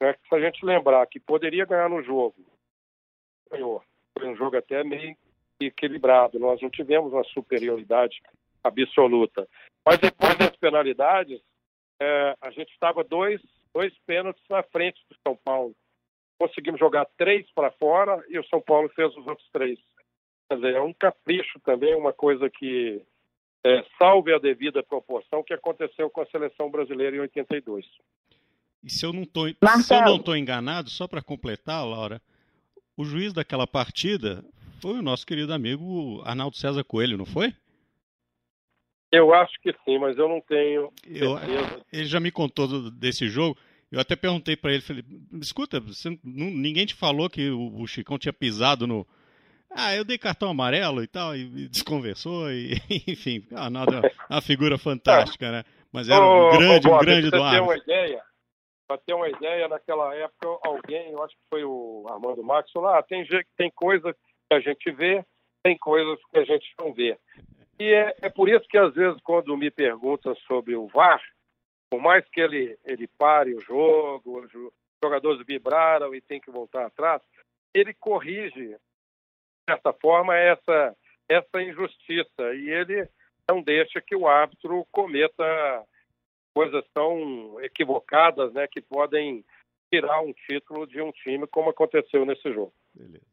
[0.01, 0.15] Né?
[0.29, 2.37] Se a gente lembrar que poderia ganhar no jogo,
[3.51, 3.83] ganhou.
[4.19, 5.17] Foi um jogo até meio
[5.61, 6.39] equilibrado.
[6.39, 8.23] Nós não tivemos uma superioridade
[8.63, 9.49] absoluta.
[9.85, 11.41] Mas depois das penalidades,
[12.01, 13.41] é, a gente estava dois,
[13.75, 15.75] dois pênaltis na frente do São Paulo.
[16.39, 19.79] Conseguimos jogar três para fora e o São Paulo fez os outros três.
[20.49, 23.03] Quer dizer, é um capricho também, uma coisa que
[23.69, 27.85] é, salve a devida proporção que aconteceu com a seleção brasileira em 82.
[28.83, 32.23] E se eu não estou enganado, só para completar, Laura,
[32.97, 34.45] o juiz daquela partida
[34.81, 37.53] foi o nosso querido amigo Arnaldo César Coelho, não foi?
[39.11, 40.93] Eu acho que sim, mas eu não tenho.
[41.07, 41.37] Eu,
[41.93, 43.57] ele já me contou desse jogo.
[43.91, 45.03] Eu até perguntei para ele, falei,
[45.41, 49.07] escuta, você, não, ninguém te falou que o, o, Chicão tinha pisado no.
[49.71, 52.75] Ah, eu dei cartão amarelo e tal, e, desconversou, e
[53.07, 55.65] enfim, Arnaldo é uma figura fantástica, né?
[55.93, 58.23] Mas era um grande, ô, um grande do Ter uma ideia,
[58.87, 62.89] para ter uma ideia, naquela época, alguém, eu acho que foi o Armando Max, falou:
[62.89, 63.27] ah, tem,
[63.57, 65.25] tem coisa que a gente vê,
[65.63, 67.19] tem coisas que a gente não vê.
[67.79, 71.23] E é, é por isso que, às vezes, quando me perguntam sobre o VAR,
[71.91, 74.51] por mais que ele, ele pare o jogo, os
[75.03, 77.23] jogadores vibraram e tem que voltar atrás,
[77.75, 78.77] ele corrige,
[79.69, 80.97] certa forma, essa,
[81.29, 82.55] essa injustiça.
[82.55, 83.09] E ele
[83.49, 85.85] não deixa que o árbitro cometa
[86.55, 89.45] coisas tão equivocadas né, que podem
[89.93, 92.73] tirar um título de um time, como aconteceu nesse jogo.
[92.95, 93.25] Beleza.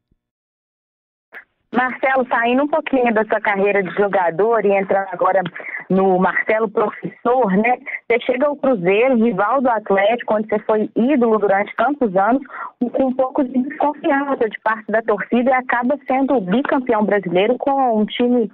[1.75, 5.41] Marcelo, saindo um pouquinho da sua carreira de jogador e entrando agora
[5.89, 7.77] no Marcelo professor, né?
[8.09, 12.41] Você chega ao Cruzeiro, rival do Atlético, onde você foi ídolo durante tantos anos,
[12.79, 18.01] com um pouco de desconfiança de parte da torcida e acaba sendo bicampeão brasileiro com
[18.01, 18.49] um time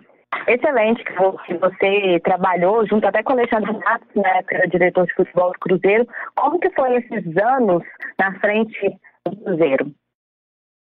[0.47, 5.13] excelente que você trabalhou junto até com o Alexandre Matos, né, que era diretor de
[5.13, 6.07] futebol do Cruzeiro.
[6.36, 7.84] Como que foi esses anos
[8.17, 9.91] na frente do Cruzeiro?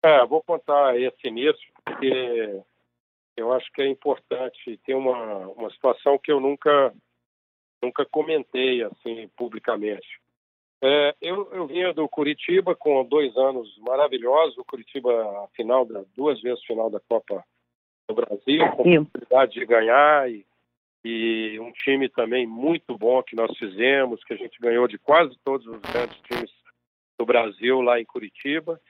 [0.03, 2.63] É, vou contar esse início, porque
[3.37, 4.79] eu acho que é importante.
[4.85, 6.93] Tem uma, uma situação que eu nunca,
[7.83, 10.21] nunca comentei assim publicamente.
[10.81, 14.57] É, eu, eu vinha do Curitiba com dois anos maravilhosos.
[14.57, 17.45] O Curitiba, final da, duas vezes final da Copa
[18.09, 20.47] do Brasil, com possibilidade de ganhar e,
[21.05, 25.37] e um time também muito bom que nós fizemos, que a gente ganhou de quase
[25.45, 26.51] todos os grandes times
[27.19, 28.81] do Brasil lá em Curitiba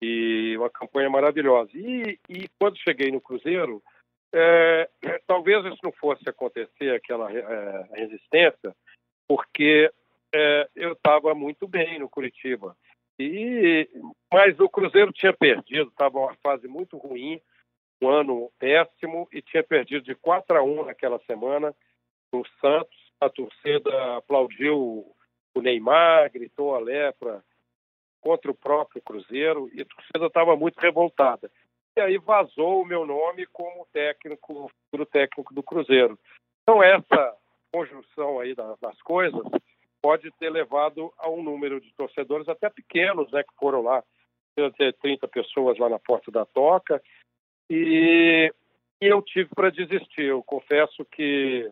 [0.00, 1.70] e uma campanha maravilhosa.
[1.74, 3.82] E, e quando cheguei no Cruzeiro,
[4.32, 4.88] é,
[5.26, 8.74] talvez isso não fosse acontecer, aquela é, resistência,
[9.26, 9.90] porque
[10.34, 12.76] é, eu estava muito bem no Curitiba.
[13.18, 13.88] E,
[14.32, 17.40] mas o Cruzeiro tinha perdido, estava uma fase muito ruim,
[18.00, 21.74] um ano péssimo, e tinha perdido de 4 a 1 naquela semana
[22.32, 22.96] no Santos.
[23.20, 25.12] A torcida aplaudiu
[25.52, 27.42] o Neymar, gritou a lepra
[28.28, 31.50] contra o próprio Cruzeiro e a torcida estava muito revoltada.
[31.96, 36.18] E aí vazou o meu nome como técnico, futuro técnico do Cruzeiro.
[36.62, 37.34] Então essa
[37.72, 39.42] conjunção aí das coisas
[40.02, 44.04] pode ter levado a um número de torcedores até pequenos, né, que foram lá,
[44.76, 47.02] ter 30 pessoas lá na porta da toca,
[47.70, 48.52] e,
[49.00, 50.24] e eu tive para desistir.
[50.24, 51.70] Eu confesso que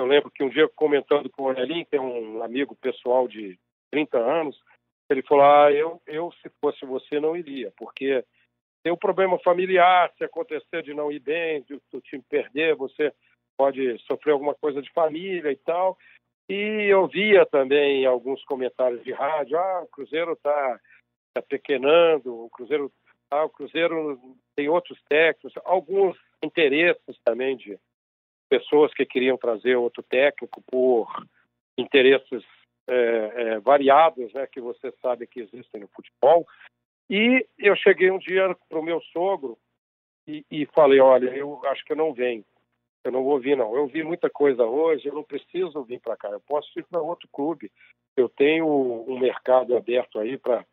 [0.00, 3.56] eu lembro que um dia comentando com o Orelin, que é um amigo pessoal de
[3.92, 4.58] 30 anos,
[5.12, 8.24] ele falou: ah, eu, eu se fosse você não iria, porque
[8.82, 13.12] tem um problema familiar, se acontecer de não ir bem, de o time perder, você
[13.56, 15.96] pode sofrer alguma coisa de família e tal.
[16.48, 20.80] E eu via também alguns comentários de rádio, ah, o Cruzeiro está
[21.32, 22.92] tá pequenando, o Cruzeiro,
[23.30, 24.20] ah, o Cruzeiro
[24.56, 27.78] tem outros técnicos, alguns interesses também de
[28.50, 31.08] pessoas que queriam trazer outro técnico por
[31.78, 32.44] interesses
[32.88, 36.46] é, é, variados, né, que você sabe que existem no futebol.
[37.08, 39.58] E eu cheguei um dia para o meu sogro
[40.26, 42.44] e, e, falei, olha, eu acho que eu não venho,
[43.04, 43.74] eu não vou vir não.
[43.74, 47.00] Eu vi muita coisa hoje, eu não preciso vir para cá, eu posso ir para
[47.00, 47.70] outro clube.
[48.16, 50.64] Eu tenho um mercado aberto aí para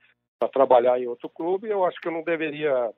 [0.51, 2.93] trabalhar em outro clube, eu acho que eu não deveria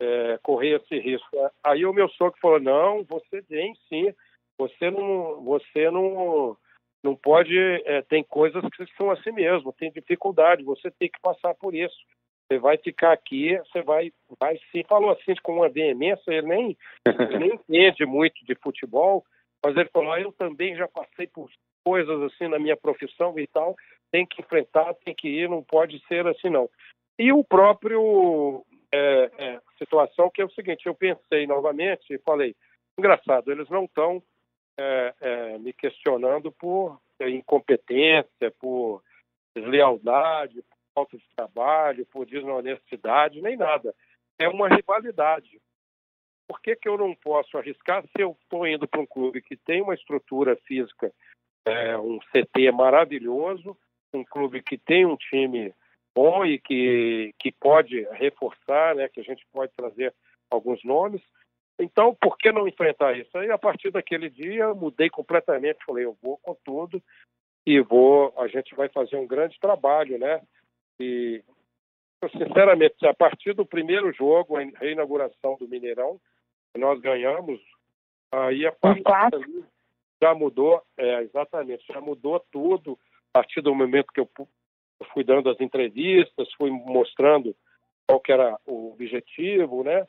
[0.00, 1.28] é, correr esse risco.
[1.64, 4.12] Aí o meu sogro falou, não, você vem sim,
[4.58, 6.56] você não, você não
[7.02, 11.54] não pode, é, tem coisas que são assim mesmo, tem dificuldade, você tem que passar
[11.54, 11.96] por isso.
[12.46, 14.84] Você vai ficar aqui, você vai, vai sim.
[14.88, 19.24] Falou assim com uma veemência, ele nem, ele nem entende muito de futebol,
[19.64, 21.50] mas ele falou: ah, eu também já passei por
[21.84, 23.74] coisas assim na minha profissão e tal,
[24.12, 26.68] tem que enfrentar, tem que ir, não pode ser assim não.
[27.18, 32.54] E o próprio é, é, situação que é o seguinte, eu pensei novamente e falei,
[32.98, 34.22] engraçado, eles não estão
[34.78, 39.02] é, é, me questionando por incompetência, por
[39.54, 43.94] deslealdade, por falta de trabalho, por desonestidade, nem nada.
[44.38, 45.60] É uma rivalidade.
[46.48, 49.56] Por que, que eu não posso arriscar se eu estou indo para um clube que
[49.56, 51.12] tem uma estrutura física,
[51.64, 53.76] é, um CT maravilhoso,
[54.12, 55.72] um clube que tem um time
[56.14, 60.14] bom e que, que pode reforçar, né, que a gente pode trazer
[60.50, 61.22] alguns nomes,
[61.78, 63.36] então, por que não enfrentar isso?
[63.36, 65.84] Aí, a partir daquele dia, mudei completamente.
[65.84, 67.02] Falei, eu vou com tudo
[67.66, 68.32] e vou.
[68.38, 70.40] A gente vai fazer um grande trabalho, né?
[71.00, 71.42] E,
[72.30, 76.20] sinceramente, a partir do primeiro jogo, a reinauguração do Mineirão,
[76.76, 77.60] nós ganhamos,
[78.30, 79.64] aí a partir dali
[80.22, 82.98] já mudou, é, exatamente, já mudou tudo.
[83.34, 84.30] A partir do momento que eu
[85.12, 87.56] fui dando as entrevistas, fui mostrando
[88.06, 90.06] qual que era o objetivo, né?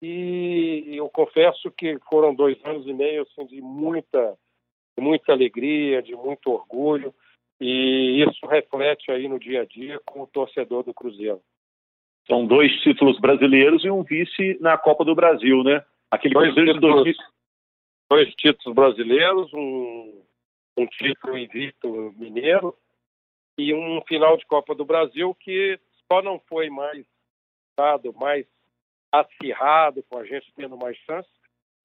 [0.00, 4.36] E eu confesso que foram dois anos e meio assim, de muita,
[4.98, 7.12] muita alegria, de muito orgulho,
[7.60, 11.40] e isso reflete aí no dia a dia com o torcedor do Cruzeiro.
[12.28, 15.84] São dois títulos brasileiros e um vice na Copa do Brasil, né?
[16.10, 17.26] Aquele dois Cruzeiro títulos, de 2000...
[18.10, 20.22] dois títulos brasileiros, um,
[20.76, 22.76] um título invicto mineiro
[23.58, 25.80] e um final de Copa do Brasil que
[26.10, 27.04] só não foi mais
[27.76, 28.46] dado, mais
[29.12, 31.28] acirrado, com a gente tendo mais chance,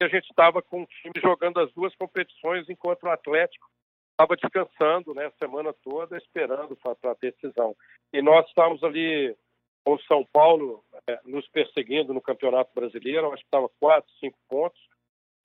[0.02, 3.68] e a gente estava com o time jogando as duas competições, enquanto o Atlético
[4.12, 7.76] estava descansando né, a semana toda, esperando para a decisão.
[8.12, 9.36] E nós estávamos ali
[9.84, 14.38] com o São Paulo é, nos perseguindo no Campeonato Brasileiro, acho que estava quatro, cinco
[14.48, 14.80] pontos,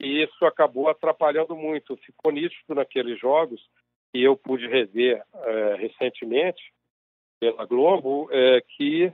[0.00, 1.96] e isso acabou atrapalhando muito.
[1.96, 3.60] Ficou nítido naqueles jogos,
[4.14, 6.72] e eu pude rever é, recentemente
[7.40, 9.12] pela Globo, é, que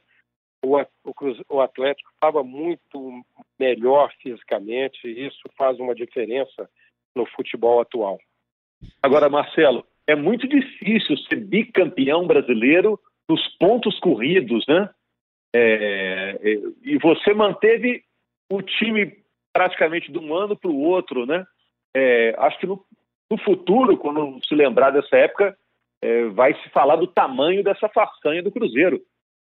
[0.65, 3.23] o, Atlético estava muito
[3.59, 6.69] melhor fisicamente, e isso faz uma diferença
[7.15, 8.19] no futebol atual.
[9.03, 12.99] Agora, Marcelo, é muito difícil ser bicampeão brasileiro
[13.29, 14.91] nos pontos corridos, né?
[15.55, 18.03] É, é, e você manteve
[18.51, 19.17] o time
[19.53, 21.47] praticamente de um ano para o outro, né?
[21.95, 22.85] É, acho que no,
[23.31, 25.57] no, futuro, quando se lembrar dessa época,
[26.03, 29.01] é, vai se falar do tamanho dessa façanha do Cruzeiro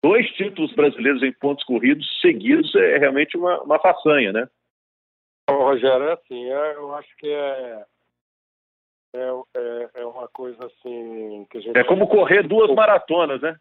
[0.08, 4.50] dois títulos brasileiros em pontos corridos seguidos é realmente uma, uma façanha, né?
[5.50, 7.86] Rogério, é assim, é, eu acho que é,
[9.14, 9.20] é,
[9.56, 11.78] é, é, uma coisa assim que a gente...
[11.78, 13.60] É como correr duas maratonas, né?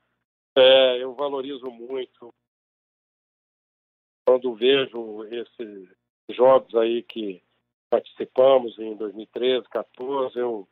[0.57, 2.33] É, eu valorizo muito
[4.25, 5.89] quando vejo esses
[6.31, 7.43] jogos aí que
[7.91, 10.69] participamos em 2013, 2014, eu,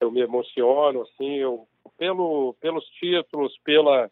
[0.00, 1.66] eu me emociono, assim, eu,
[1.98, 4.10] pelo, pelos títulos, pela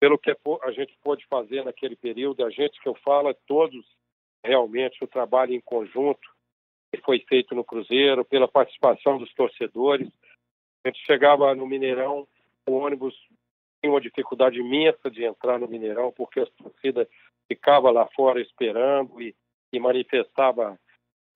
[0.00, 3.84] pelo que a gente pôde fazer naquele período, a gente que eu falo, todos
[4.44, 6.28] realmente o trabalho em conjunto
[6.92, 10.08] que foi feito no Cruzeiro, pela participação dos torcedores.
[10.84, 12.26] A gente chegava no Mineirão,
[12.66, 13.14] o ônibus
[13.80, 17.08] tinha uma dificuldade imensa de entrar no Mineirão, porque a torcida
[17.46, 19.34] ficava lá fora esperando e,
[19.72, 20.78] e manifestava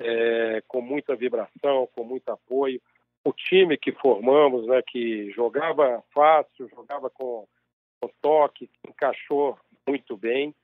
[0.00, 2.80] é, com muita vibração, com muito apoio.
[3.24, 7.46] O time que formamos, né, que jogava fácil, jogava com
[8.02, 10.54] o toque, encaixou muito bem.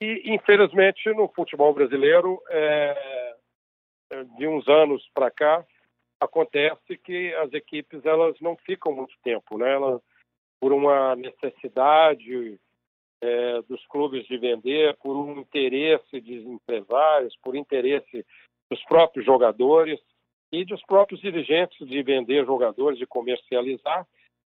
[0.00, 3.36] E, infelizmente, no futebol brasileiro, é,
[4.10, 5.64] é de uns anos para cá,
[6.20, 9.72] acontece que as equipes elas não ficam muito tempo, né?
[9.72, 10.00] Elas,
[10.60, 12.58] por uma necessidade
[13.20, 18.24] é, dos clubes de vender, por um interesse de empresários, por interesse
[18.70, 20.00] dos próprios jogadores
[20.52, 24.06] e dos próprios dirigentes de vender jogadores, de comercializar,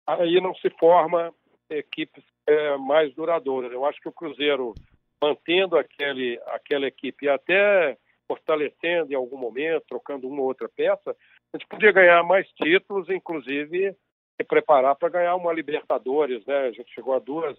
[0.07, 1.33] aí não se forma
[1.73, 3.73] equipes é, mais duradouras.
[3.73, 4.75] Eu acho que o Cruzeiro,
[5.21, 7.97] mantendo aquele, aquela equipe e até
[8.27, 11.17] fortalecendo em algum momento, trocando uma ou outra peça,
[11.53, 13.95] a gente podia ganhar mais títulos, inclusive
[14.41, 16.69] se preparar para ganhar uma Libertadores, né?
[16.69, 17.59] A gente chegou a duas,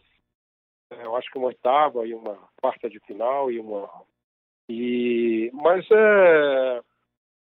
[0.92, 3.90] é, eu acho que uma oitava e uma quarta de final e uma
[4.70, 6.82] e mas é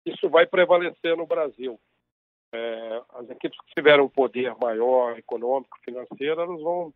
[0.05, 1.79] isso vai prevalecer no Brasil.
[2.53, 6.93] É, as equipes que tiveram um poder maior, econômico, financeiro, elas vão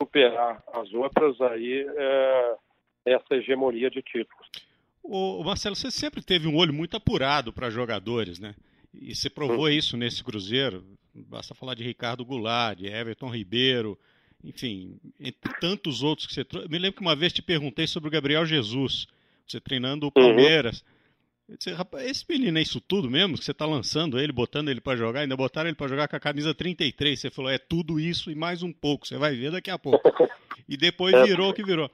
[0.00, 2.56] superar as outras aí é,
[3.06, 4.46] essa hegemonia de títulos.
[5.02, 8.54] O Marcelo, você sempre teve um olho muito apurado para jogadores, né?
[8.92, 9.68] E você provou uhum.
[9.68, 10.84] isso nesse Cruzeiro.
[11.14, 13.98] Basta falar de Ricardo Goulart, de Everton Ribeiro,
[14.44, 16.68] enfim, entre tantos outros que você trouxe.
[16.68, 19.06] Me lembro que uma vez te perguntei sobre o Gabriel Jesus,
[19.46, 20.26] você treinando o uhum.
[20.26, 20.80] Palmeiras.
[20.80, 20.86] Uhum.
[21.50, 23.36] Eu disse, rapaz, esse menino é isso tudo mesmo?
[23.36, 25.22] Que você está lançando ele, botando ele para jogar?
[25.22, 27.18] Ainda botaram ele para jogar com a camisa 33.
[27.18, 29.04] Você falou, é tudo isso e mais um pouco.
[29.04, 30.00] Você vai ver daqui a pouco.
[30.68, 31.24] E depois é.
[31.24, 31.90] virou o que virou.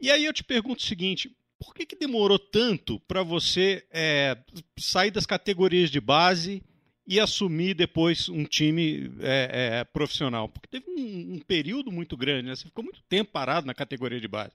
[0.00, 4.38] E aí eu te pergunto o seguinte: por que, que demorou tanto para você é,
[4.78, 6.62] sair das categorias de base
[7.04, 10.48] e assumir depois um time é, é, profissional?
[10.48, 12.54] Porque teve um, um, período muito grande, né?
[12.54, 14.52] Você ficou muito tempo parado na categoria de base.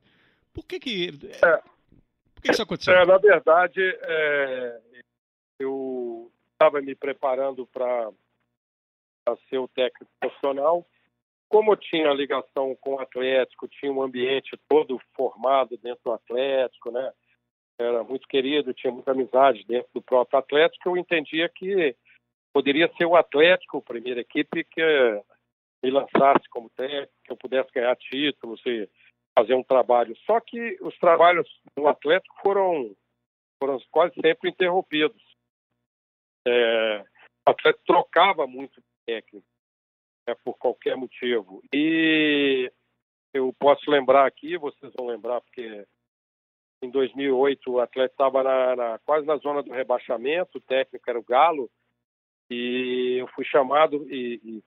[0.53, 1.09] Por que, que,
[1.43, 1.61] é.
[2.43, 2.93] Que, isso aconteceu?
[2.93, 4.81] É, na verdade, é,
[5.59, 8.11] eu estava me preparando para
[9.49, 10.85] ser o técnico profissional
[11.53, 17.13] como tinha ligação com o Atlético, tinha um ambiente todo formado dentro do Atlético, né?
[17.79, 20.89] Era muito querido, tinha muita amizade dentro do próprio Atlético.
[20.89, 21.95] Eu entendia que
[22.51, 24.81] poderia ser o Atlético, a primeira equipe, que
[25.83, 28.89] me lançasse como técnico, que eu pudesse ganhar títulos e
[29.37, 30.15] fazer um trabalho.
[30.25, 32.95] Só que os trabalhos do Atlético foram,
[33.61, 35.21] foram quase sempre interrompidos.
[36.47, 37.05] É,
[37.47, 39.45] o Atlético trocava muito técnico
[40.27, 41.61] né, por qualquer motivo.
[41.73, 42.71] E
[43.33, 45.85] eu posso lembrar aqui, vocês vão lembrar, porque
[46.83, 51.19] em 2008 o Atlético estava na, na, quase na zona do rebaixamento, o técnico era
[51.19, 51.69] o Galo,
[52.49, 54.63] e eu fui chamado e, e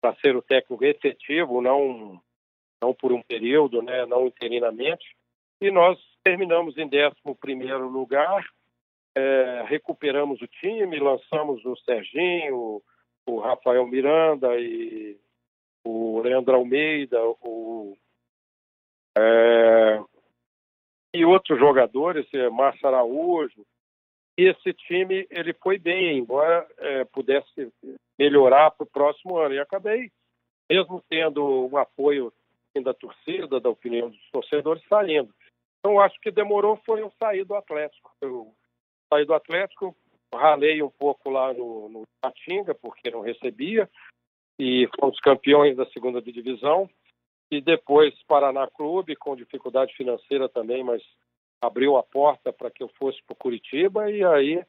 [0.00, 2.20] para ser o técnico efetivo, não,
[2.84, 5.16] não por um período, né, não interinamente,
[5.60, 8.44] e nós terminamos em 11 lugar,
[9.16, 12.82] é, recuperamos o time, lançamos o Serginho,
[13.26, 15.16] o Rafael Miranda e
[15.86, 17.96] o Leandro Almeida, o,
[19.16, 20.02] é,
[21.14, 23.64] e outros jogadores, é, Márcio Araújo.
[24.36, 27.72] E esse time ele foi bem, embora é, pudesse
[28.18, 29.54] melhorar para o próximo ano.
[29.54, 30.10] E acabei,
[30.68, 32.32] mesmo tendo um apoio
[32.82, 35.32] da torcida, da opinião dos torcedores, saindo.
[35.78, 38.10] Então, acho que demorou foi eu sair do Atlético.
[38.20, 38.54] Eu
[39.12, 39.94] saí do Atlético,
[40.34, 43.88] ralei um pouco lá no, no Patinga, porque não recebia,
[44.58, 46.88] e fomos campeões da segunda divisão.
[47.50, 51.02] E depois Paraná Clube, com dificuldade financeira também, mas
[51.62, 54.64] abriu a porta para que eu fosse para Curitiba, e aí,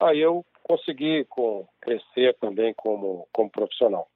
[0.00, 4.08] aí eu consegui com, crescer também como, como profissional.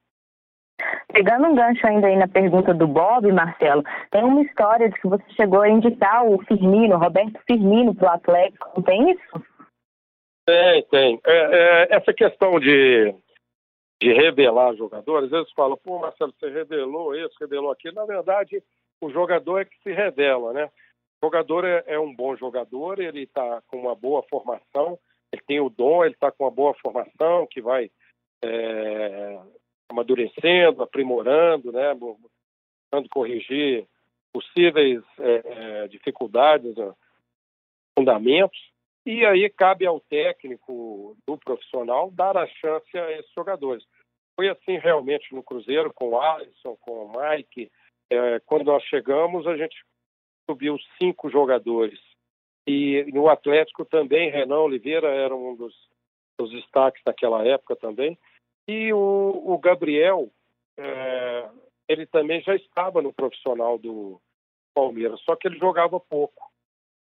[1.13, 5.07] Pegando um gancho ainda aí na pergunta do Bob, Marcelo, tem uma história de que
[5.07, 9.45] você chegou a indicar o Firmino, Roberto Firmino, para o Atlético, não tem isso?
[10.45, 11.21] Tem, tem.
[11.25, 13.15] É, é, essa questão de,
[14.01, 17.95] de revelar jogadores, eles falam, pô, Marcelo, você revelou isso, revelou aquilo.
[17.95, 18.61] Na verdade,
[19.01, 20.69] o jogador é que se revela, né?
[21.21, 24.99] O jogador é, é um bom jogador, ele está com uma boa formação,
[25.31, 27.89] ele tem o dom, ele está com uma boa formação que vai
[28.43, 29.39] é,
[29.89, 31.93] amadurecendo, aprimorando, né?
[31.93, 33.87] Buscando corrigir
[34.33, 36.93] possíveis é, é dificuldades, né?
[37.97, 38.59] fundamentos.
[39.05, 43.85] E aí cabe ao técnico do profissional dar a chance a esses jogadores.
[44.35, 47.71] Foi assim realmente no Cruzeiro, com o Alisson, com o Mike.
[48.11, 49.75] É, quando nós chegamos, a gente
[50.49, 51.99] subiu cinco jogadores.
[52.67, 55.73] E no Atlético também, Renan Oliveira era um dos,
[56.37, 58.17] dos destaques daquela época também.
[58.67, 60.31] E o, o Gabriel,
[60.77, 61.49] é,
[61.87, 64.19] ele também já estava no profissional do
[64.73, 66.51] Palmeiras, só que ele jogava pouco.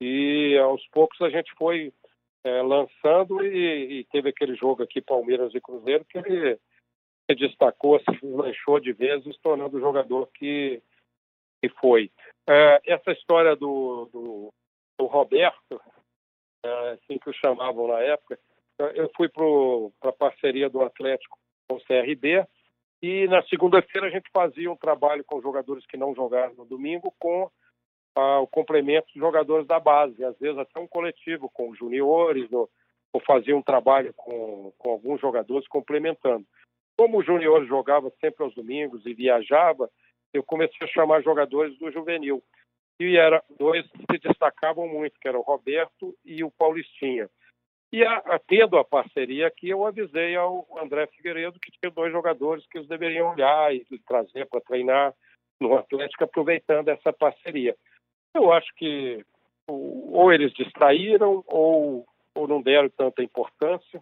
[0.01, 1.93] E aos poucos a gente foi
[2.43, 6.59] é, lançando e, e, teve aquele jogo aqui, Palmeiras e Cruzeiro, que ele
[7.29, 10.81] se destacou, se lanchou de vez, se tornando o jogador que,
[11.61, 12.11] que foi.
[12.49, 14.53] É, essa história do, do,
[14.99, 15.79] do Roberto,
[16.65, 18.37] é, assim que o chamavam na época,
[18.95, 21.37] eu fui para a parceria do Atlético
[21.67, 22.45] com o CRB
[23.03, 27.13] e na segunda-feira a gente fazia um trabalho com jogadores que não jogaram no domingo
[27.19, 27.51] com
[28.15, 32.49] ah, o complemento dos jogadores da base, às vezes até um coletivo com os juniores,
[32.51, 32.69] ou,
[33.25, 36.45] fazia um trabalho com, com alguns jogadores complementando.
[36.97, 39.89] Como o junior jogava sempre aos domingos e viajava,
[40.33, 42.41] eu comecei a chamar jogadores do juvenil.
[42.99, 47.29] E era dois que se destacavam muito, que era o Roberto e o Paulistinha.
[47.93, 52.65] E a, tendo a parceria aqui, eu avisei ao André Figueiredo que tinha dois jogadores
[52.65, 55.13] que eles deveriam olhar e trazer para treinar
[55.61, 57.75] no Atlético, aproveitando essa parceria.
[58.33, 59.23] Eu acho que
[59.67, 64.01] ou eles distraíram ou, ou não deram tanta importância,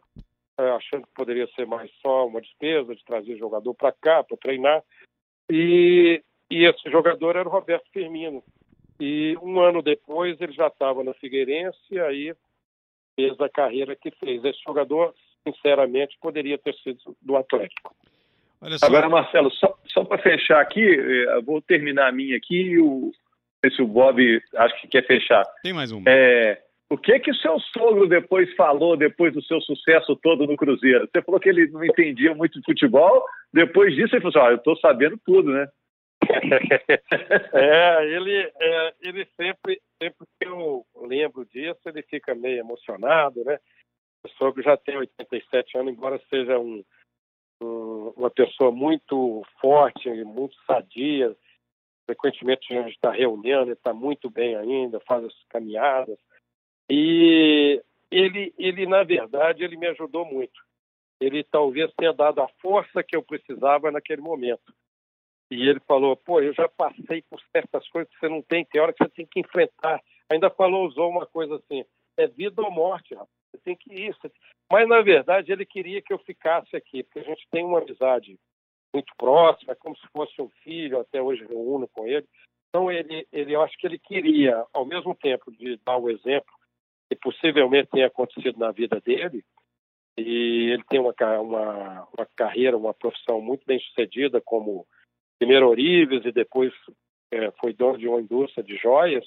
[0.57, 4.37] é, achando que poderia ser mais só uma despesa de trazer jogador para cá, para
[4.37, 4.81] treinar.
[5.51, 8.41] E, e esse jogador era o Roberto Firmino.
[9.01, 12.33] E um ano depois ele já estava na Figueirense e aí
[13.21, 14.43] fez a carreira que fez.
[14.43, 15.13] Esse jogador,
[15.47, 17.95] sinceramente, poderia ter sido do Atlético.
[18.81, 23.11] Agora, Marcelo, só, só para fechar aqui, eh, vou terminar a minha aqui e o,
[23.75, 25.43] se o Bob acho que quer fechar.
[25.63, 26.03] Tem mais uma.
[26.07, 30.55] É, o que que o seu sogro depois falou, depois do seu sucesso todo no
[30.55, 31.09] Cruzeiro?
[31.11, 34.51] Você falou que ele não entendia muito de futebol, depois disso ele falou assim, ah,
[34.51, 35.67] eu estou sabendo tudo, né?
[37.53, 43.59] É, ele, é, ele sempre, sempre que eu lembro disso, ele fica meio emocionado, né?
[44.23, 46.83] O sogro já tem 87 anos, embora seja um,
[47.61, 51.35] um, uma pessoa muito forte, muito sadia,
[52.05, 56.19] frequentemente a gente está reunindo, ele está muito bem ainda, faz as caminhadas.
[56.89, 60.61] E ele, ele, na verdade, ele me ajudou muito.
[61.19, 64.73] Ele talvez tenha dado a força que eu precisava naquele momento.
[65.51, 68.79] E ele falou, pô, eu já passei por certas coisas que você não tem, tem
[68.79, 70.01] hora que você tem que enfrentar.
[70.31, 71.83] Ainda falou, usou uma coisa assim,
[72.17, 73.29] é vida ou morte, rapaz.
[73.51, 74.15] Você tem que ir.
[74.71, 78.39] Mas, na verdade, ele queria que eu ficasse aqui, porque a gente tem uma amizade
[78.93, 82.25] muito próxima, é como se fosse um filho, até hoje reúno com ele.
[82.69, 86.53] Então, ele, ele, eu acho que ele queria, ao mesmo tempo de dar o exemplo,
[87.09, 89.43] que possivelmente tenha acontecido na vida dele,
[90.17, 94.87] e ele tem uma, uma, uma carreira, uma profissão muito bem sucedida como
[95.41, 96.71] primeiro Orives e depois
[97.31, 99.25] é, foi dono de uma indústria de joias,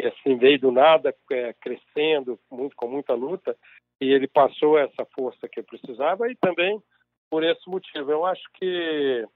[0.00, 3.56] e assim veio do nada, é, crescendo, muito com muita luta,
[4.00, 6.80] e ele passou essa força que eu precisava e também
[7.28, 8.08] por esse motivo.
[8.08, 9.26] Eu acho que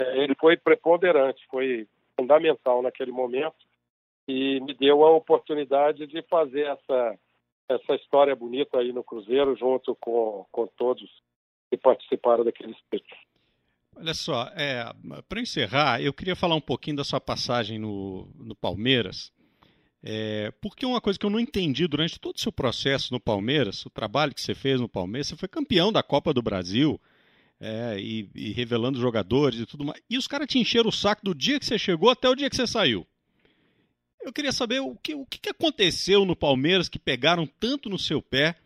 [0.00, 1.86] é, ele foi preponderante, foi
[2.18, 3.64] fundamental naquele momento
[4.26, 7.16] e me deu a oportunidade de fazer essa
[7.66, 11.08] essa história bonita aí no Cruzeiro junto com, com todos
[11.70, 13.16] que participaram daquele espírito.
[13.96, 14.92] Olha só, é,
[15.28, 19.32] para encerrar, eu queria falar um pouquinho da sua passagem no, no Palmeiras,
[20.02, 23.86] é, porque uma coisa que eu não entendi durante todo o seu processo no Palmeiras,
[23.86, 27.00] o trabalho que você fez no Palmeiras, você foi campeão da Copa do Brasil,
[27.60, 31.24] é, e, e, revelando jogadores e tudo mais, e os caras te encheram o saco
[31.24, 33.06] do dia que você chegou até o dia que você saiu.
[34.20, 38.22] Eu queria saber o que, o que aconteceu no Palmeiras que pegaram tanto no seu
[38.22, 38.56] pé,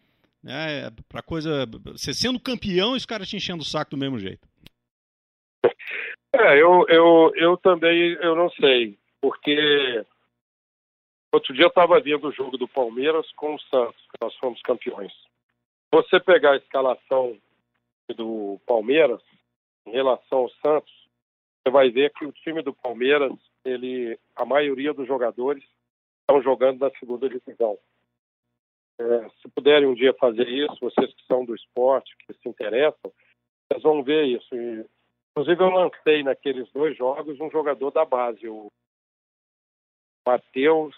[0.42, 1.66] né, para coisa.
[1.92, 4.48] Você sendo campeão e os caras te enchendo o saco do mesmo jeito.
[6.34, 10.04] É, eu, eu, eu também eu não sei, porque
[11.32, 14.60] outro dia eu estava vendo o jogo do Palmeiras com o Santos, que nós fomos
[14.62, 15.12] campeões.
[15.92, 17.36] Você pegar a escalação
[18.14, 19.22] do Palmeiras
[19.86, 20.92] em relação ao Santos,
[21.68, 23.32] você vai ver que o time do Palmeiras,
[23.64, 25.64] ele, a maioria dos jogadores
[26.20, 27.78] estão jogando na segunda divisão.
[29.00, 33.12] É, se puderem um dia fazer isso, vocês que são do esporte, que se interessam,
[33.70, 34.54] vocês vão ver isso.
[34.54, 34.84] E
[35.38, 38.66] Inclusive, eu lancei naqueles dois jogos um jogador da base, o
[40.26, 40.96] Matheus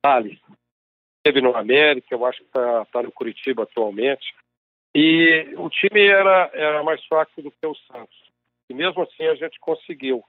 [0.00, 0.38] Salles.
[1.16, 4.32] Esteve no América, eu acho que está tá no Curitiba atualmente.
[4.94, 8.30] E o time era, era mais fraco do que o Santos.
[8.70, 10.22] E mesmo assim a gente conseguiu,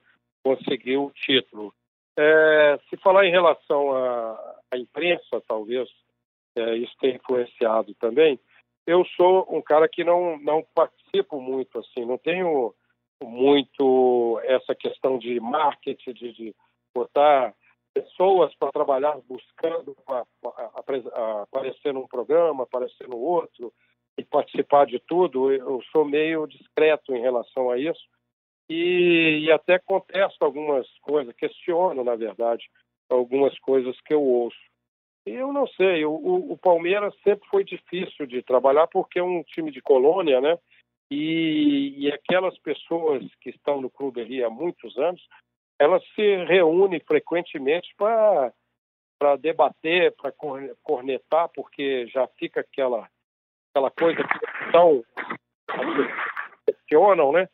[0.43, 1.71] conseguiu o título.
[2.17, 5.87] É, se falar em relação à, à imprensa, talvez
[6.55, 8.39] é, isso tenha influenciado também,
[8.87, 10.63] eu sou um cara que não, não
[11.31, 12.73] muito, assim, não tenho
[13.23, 16.55] muito essa questão de marketing, de, de
[16.93, 17.53] botar
[17.93, 19.95] pessoas para trabalhar buscando
[21.43, 23.71] aparecer num programa, aparecer no outro
[24.17, 25.51] e participar de tudo.
[25.51, 28.03] Eu sou meio discreto em relação a isso
[28.69, 32.69] e, e até contesto algumas coisas, questiono, na verdade,
[33.09, 34.57] algumas coisas que eu ouço.
[35.25, 39.71] Eu não sei, o, o, Palmeiras sempre foi difícil de trabalhar porque é um time
[39.71, 40.59] de colônia, né?
[41.11, 45.21] E, e aquelas pessoas que estão no clube ali há muitos anos,
[45.79, 48.53] elas se reúnem frequentemente para
[49.19, 50.33] para debater, para
[50.83, 53.07] cornetar, porque já fica aquela
[53.69, 55.03] aquela coisa que são
[56.67, 57.47] questionam, né?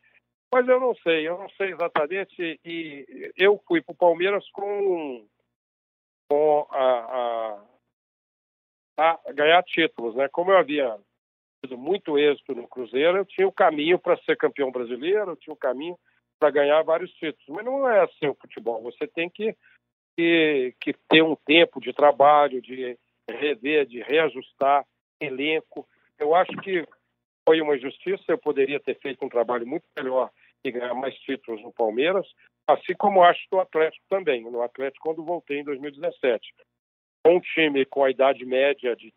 [0.52, 2.60] Mas eu não sei, eu não sei exatamente.
[2.64, 5.26] E eu fui para o Palmeiras com
[6.28, 7.58] com a,
[8.98, 10.28] a, a, ganhar títulos, né?
[10.28, 10.96] Como eu havia
[11.76, 15.58] muito êxito no Cruzeiro, eu tinha o caminho para ser campeão brasileiro, eu tinha o
[15.58, 15.98] caminho
[16.38, 17.48] para ganhar vários títulos.
[17.48, 18.82] Mas não é assim o futebol.
[18.82, 19.54] Você tem que,
[20.16, 22.98] que, que ter um tempo de trabalho, de
[23.28, 24.84] rever, de reajustar
[25.20, 25.86] elenco.
[26.18, 26.86] Eu acho que
[27.46, 30.30] foi uma injustiça, eu poderia ter feito um trabalho muito melhor
[30.64, 32.26] e ganhar mais títulos no Palmeiras,
[32.66, 34.42] assim como acho do Atlético também.
[34.42, 36.54] No Atlético, quando voltei em 2017.
[37.26, 39.12] Um time com a idade média de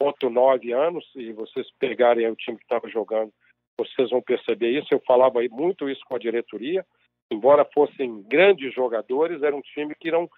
[0.00, 3.32] 31,9 anos, e vocês pegarem o time que estava jogando,
[3.78, 4.88] vocês vão perceber isso.
[4.92, 6.84] Eu falava muito isso com a diretoria.
[7.32, 10.28] Embora fossem grandes jogadores, era um time que não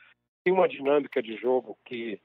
[0.44, 2.20] tinha uma dinâmica de jogo que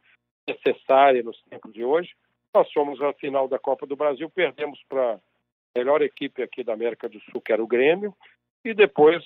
[0.48, 2.14] necessária nos tempos de hoje.
[2.54, 5.20] Nós fomos à final da Copa do Brasil, perdemos para a
[5.78, 8.16] melhor equipe aqui da América do Sul, que era o Grêmio,
[8.66, 9.24] e depois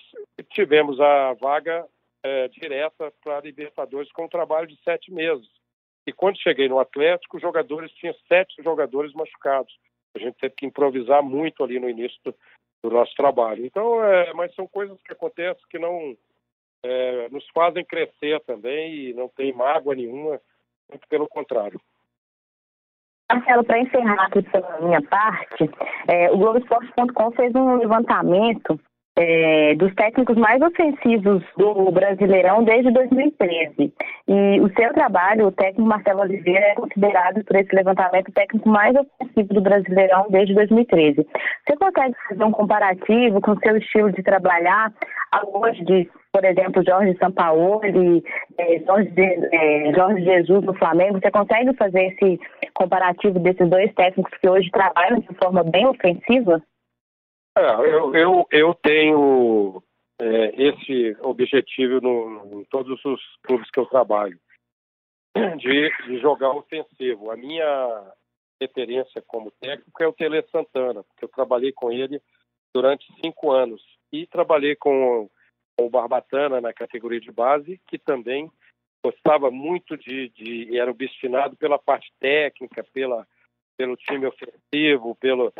[0.51, 1.85] tivemos a vaga
[2.23, 5.47] é, direta para a Libertadores com um trabalho de sete meses.
[6.05, 9.73] E quando cheguei no Atlético, os jogadores tinham sete jogadores machucados.
[10.15, 12.35] A gente teve que improvisar muito ali no início do,
[12.83, 13.65] do nosso trabalho.
[13.65, 16.15] Então, é, mas são coisas que acontecem que não
[16.83, 20.41] é, nos fazem crescer também e não tem mágoa nenhuma,
[20.89, 21.79] muito pelo contrário.
[23.31, 25.69] Marcelo, para encerrar aqui pela minha parte,
[26.07, 28.77] é, o Globoesporte.com fez um levantamento
[29.17, 33.93] é, dos técnicos mais ofensivos do Brasileirão desde 2013.
[34.27, 38.69] E o seu trabalho, o técnico Marcelo Oliveira, é considerado por esse levantamento o técnico
[38.69, 41.27] mais ofensivo do Brasileirão desde 2013.
[41.67, 44.93] Você consegue fazer um comparativo com o seu estilo de trabalhar
[45.53, 48.23] hoje de, por exemplo, Jorge Sampaoli,
[48.57, 51.19] é, Jorge, é, Jorge Jesus no Flamengo?
[51.19, 52.39] Você consegue fazer esse
[52.73, 56.61] comparativo desses dois técnicos que hoje trabalham de forma bem ofensiva?
[57.57, 59.83] É, eu, eu, eu tenho
[60.19, 64.39] é, esse objetivo no, em todos os clubes que eu trabalho,
[65.57, 67.31] de, de jogar ofensivo.
[67.31, 68.13] A minha
[68.61, 72.21] referência como técnico é o Tele Santana, porque eu trabalhei com ele
[72.73, 73.81] durante cinco anos.
[74.13, 75.29] E trabalhei com,
[75.77, 78.49] com o Barbatana na categoria de base, que também
[79.03, 83.27] gostava muito de, de era obstinado pela parte técnica, pela,
[83.77, 85.51] pelo time ofensivo, pelo,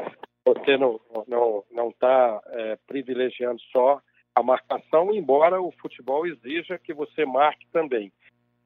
[0.45, 4.01] você não não não está é, privilegiando só
[4.35, 8.11] a marcação, embora o futebol exija que você marque também.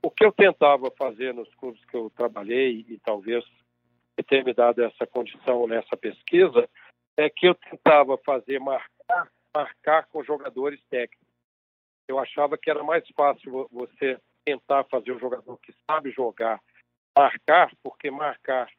[0.03, 3.43] O que eu tentava fazer nos clubes que eu trabalhei e talvez
[4.27, 6.69] tenha me dado essa condição nessa pesquisa
[7.17, 11.25] é que eu tentava fazer marcar marcar com jogadores técnicos.
[12.07, 16.59] Eu achava que era mais fácil você tentar fazer o jogador que sabe jogar
[17.17, 18.69] marcar, porque marcar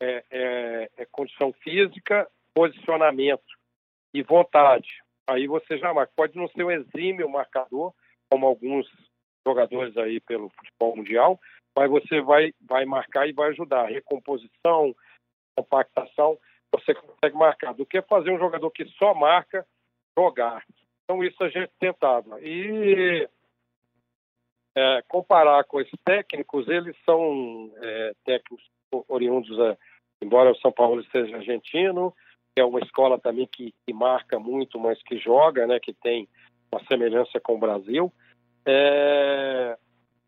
[0.00, 2.28] é, é, é condição física
[2.60, 3.42] posicionamento
[4.12, 5.02] e vontade.
[5.26, 6.12] Aí você já marca.
[6.14, 7.94] Pode não ser um exímio marcador,
[8.30, 8.86] como alguns
[9.46, 11.40] jogadores aí pelo futebol mundial,
[11.74, 13.86] mas você vai, vai marcar e vai ajudar.
[13.86, 14.94] Recomposição,
[15.56, 16.38] compactação,
[16.70, 17.72] você consegue marcar.
[17.72, 19.66] Do que fazer um jogador que só marca,
[20.18, 20.62] jogar.
[21.04, 22.38] Então isso a gente tentava.
[22.42, 23.26] E
[24.76, 28.68] é, comparar com esses técnicos, eles são é, técnicos
[29.08, 29.78] oriundos, é,
[30.22, 32.14] embora o São Paulo seja argentino,
[32.56, 36.28] é uma escola também que, que, marca muito, mas que joga, né, que tem
[36.72, 38.12] uma semelhança com o Brasil.
[38.66, 39.76] É,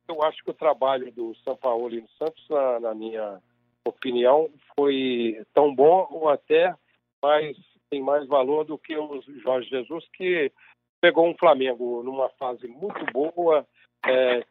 [0.08, 3.40] eu acho que o trabalho do São Paulo e do Santos, na, na, minha
[3.84, 6.74] opinião, foi tão bom ou até
[7.22, 7.56] mais
[7.90, 10.50] tem mais valor do que o Jorge Jesus, que
[10.98, 13.66] pegou um Flamengo numa fase muito boa,
[14.06, 14.42] é,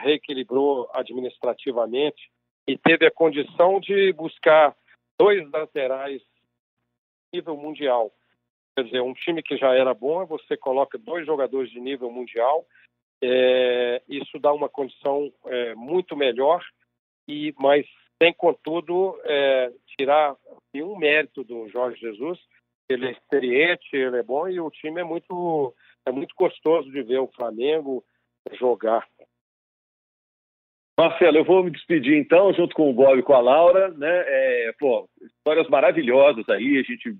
[0.00, 2.30] reequilibrou administrativamente
[2.68, 4.76] e teve a condição de buscar
[5.18, 6.20] dois laterais
[7.34, 8.12] nível mundial.
[8.76, 12.66] Quer dizer, um time que já era bom, você coloca dois jogadores de nível mundial,
[13.22, 16.62] é, isso dá uma condição é, muito melhor,
[17.28, 17.86] e mas
[18.22, 20.36] sem, contudo, é, tirar
[20.72, 22.38] nenhum mérito do Jorge Jesus.
[22.88, 25.74] Ele é experiente, ele é bom e o time é muito,
[26.06, 28.04] é muito gostoso de ver o Flamengo
[28.52, 29.06] jogar.
[30.96, 34.24] Marcelo, eu vou me despedir então, junto com o Bob e com a Laura, né?
[34.26, 37.16] É, pô, histórias maravilhosas aí, a gente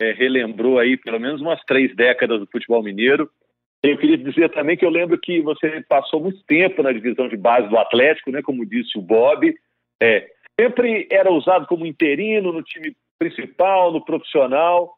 [0.00, 3.30] é, relembrou aí pelo menos umas três décadas do futebol mineiro.
[3.82, 7.36] Eu queria dizer também que eu lembro que você passou muito tempo na divisão de
[7.36, 8.42] base do Atlético, né?
[8.42, 9.54] Como disse o Bob,
[10.02, 10.26] é,
[10.58, 14.94] sempre era usado como interino no time principal, no profissional.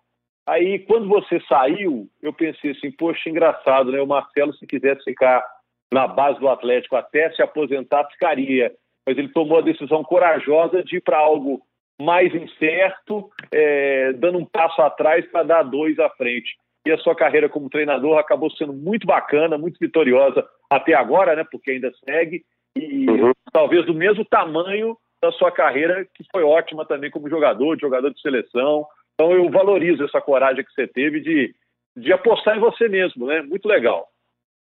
[0.46, 4.00] Aí, quando você saiu, eu pensei assim, poxa, engraçado, né?
[4.00, 5.44] O Marcelo, se quisesse ficar
[5.92, 8.72] na base do Atlético até se aposentar, ficaria.
[9.06, 11.62] Mas ele tomou a decisão corajosa de ir para algo
[12.00, 16.56] mais incerto, é, dando um passo atrás para dar dois à frente.
[16.86, 21.44] E a sua carreira como treinador acabou sendo muito bacana, muito vitoriosa até agora, né?
[21.50, 22.42] Porque ainda segue
[22.76, 23.32] e uhum.
[23.52, 28.10] talvez do mesmo tamanho da sua carreira, que foi ótima também como jogador, de jogador
[28.10, 28.86] de seleção.
[29.14, 31.54] Então eu valorizo essa coragem que você teve de,
[31.96, 33.42] de apostar em você mesmo, né?
[33.42, 34.08] Muito legal.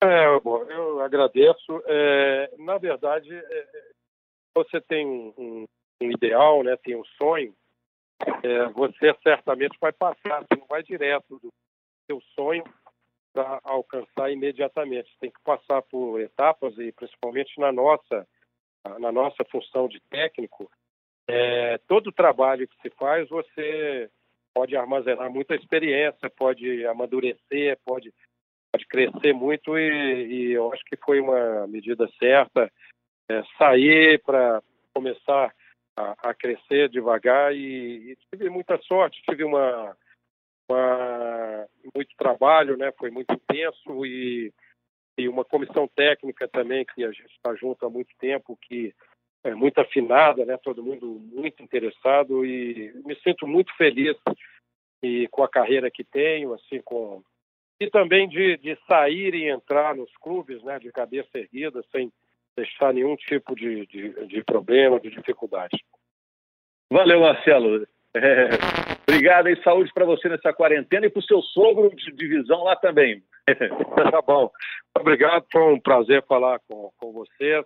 [0.00, 1.82] É, eu agradeço.
[1.86, 3.66] É, na verdade, é,
[4.54, 5.66] você tem um,
[6.00, 7.54] um ideal, né, tem um sonho,
[8.42, 11.48] é, você certamente vai passar, você não vai direto do
[12.06, 12.64] seu sonho
[13.32, 15.16] para alcançar imediatamente.
[15.20, 18.26] Tem que passar por etapas e principalmente na nossa
[18.98, 20.70] na nossa função de técnico,
[21.28, 24.10] é, todo o trabalho que se faz você
[24.54, 28.12] pode armazenar muita experiência, pode amadurecer, pode
[28.78, 32.70] pode crescer muito e, e eu acho que foi uma medida certa
[33.28, 34.62] é, sair para
[34.94, 35.52] começar
[35.98, 39.96] a, a, crescer devagar e, e, tive muita sorte, tive uma,
[40.70, 42.92] uma, muito trabalho, né?
[42.92, 44.52] Foi muito intenso e,
[45.18, 48.94] e uma comissão técnica também que a gente está junto há muito tempo que
[49.44, 50.56] é muito afinada, né?
[50.56, 54.16] Todo mundo muito interessado e me sinto muito feliz
[55.02, 57.22] e com a carreira que tenho, assim com
[57.80, 60.78] e também de, de sair e entrar nos clubes, né?
[60.78, 62.12] De cabeça erguida, sem
[62.56, 65.76] deixar nenhum tipo de, de, de problema, de dificuldade.
[66.90, 67.86] Valeu, Marcelo.
[68.14, 68.48] É,
[69.06, 72.74] obrigado e saúde para você nessa quarentena e para o seu sogro de divisão lá
[72.74, 73.22] também.
[74.10, 74.50] tá bom.
[74.98, 77.64] Obrigado, foi um prazer falar com, com você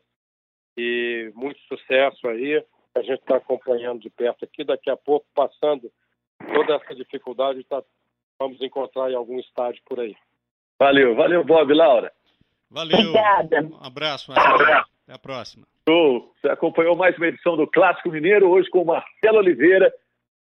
[0.77, 2.63] e muito sucesso aí.
[2.95, 5.91] A gente está acompanhando de perto aqui, daqui a pouco, passando
[6.55, 7.83] toda essa dificuldade, tá,
[8.43, 10.17] vamos encontrar em algum estádio por aí.
[10.79, 12.13] Valeu, valeu, Bob, Laura.
[12.71, 12.99] Valeu.
[12.99, 13.63] Obrigada.
[13.63, 14.63] Um abraço, Marcelo.
[14.63, 15.67] Até a próxima.
[15.89, 16.33] Show.
[16.41, 19.93] Você acompanhou mais uma edição do Clássico Mineiro, hoje com o Marcelo Oliveira,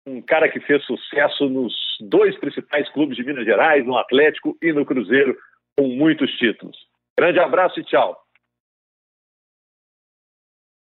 [0.06, 4.72] um cara que fez sucesso nos dois principais clubes de Minas Gerais, no Atlético e
[4.72, 5.36] no Cruzeiro,
[5.76, 6.76] com muitos títulos.
[7.16, 8.16] Grande abraço e tchau.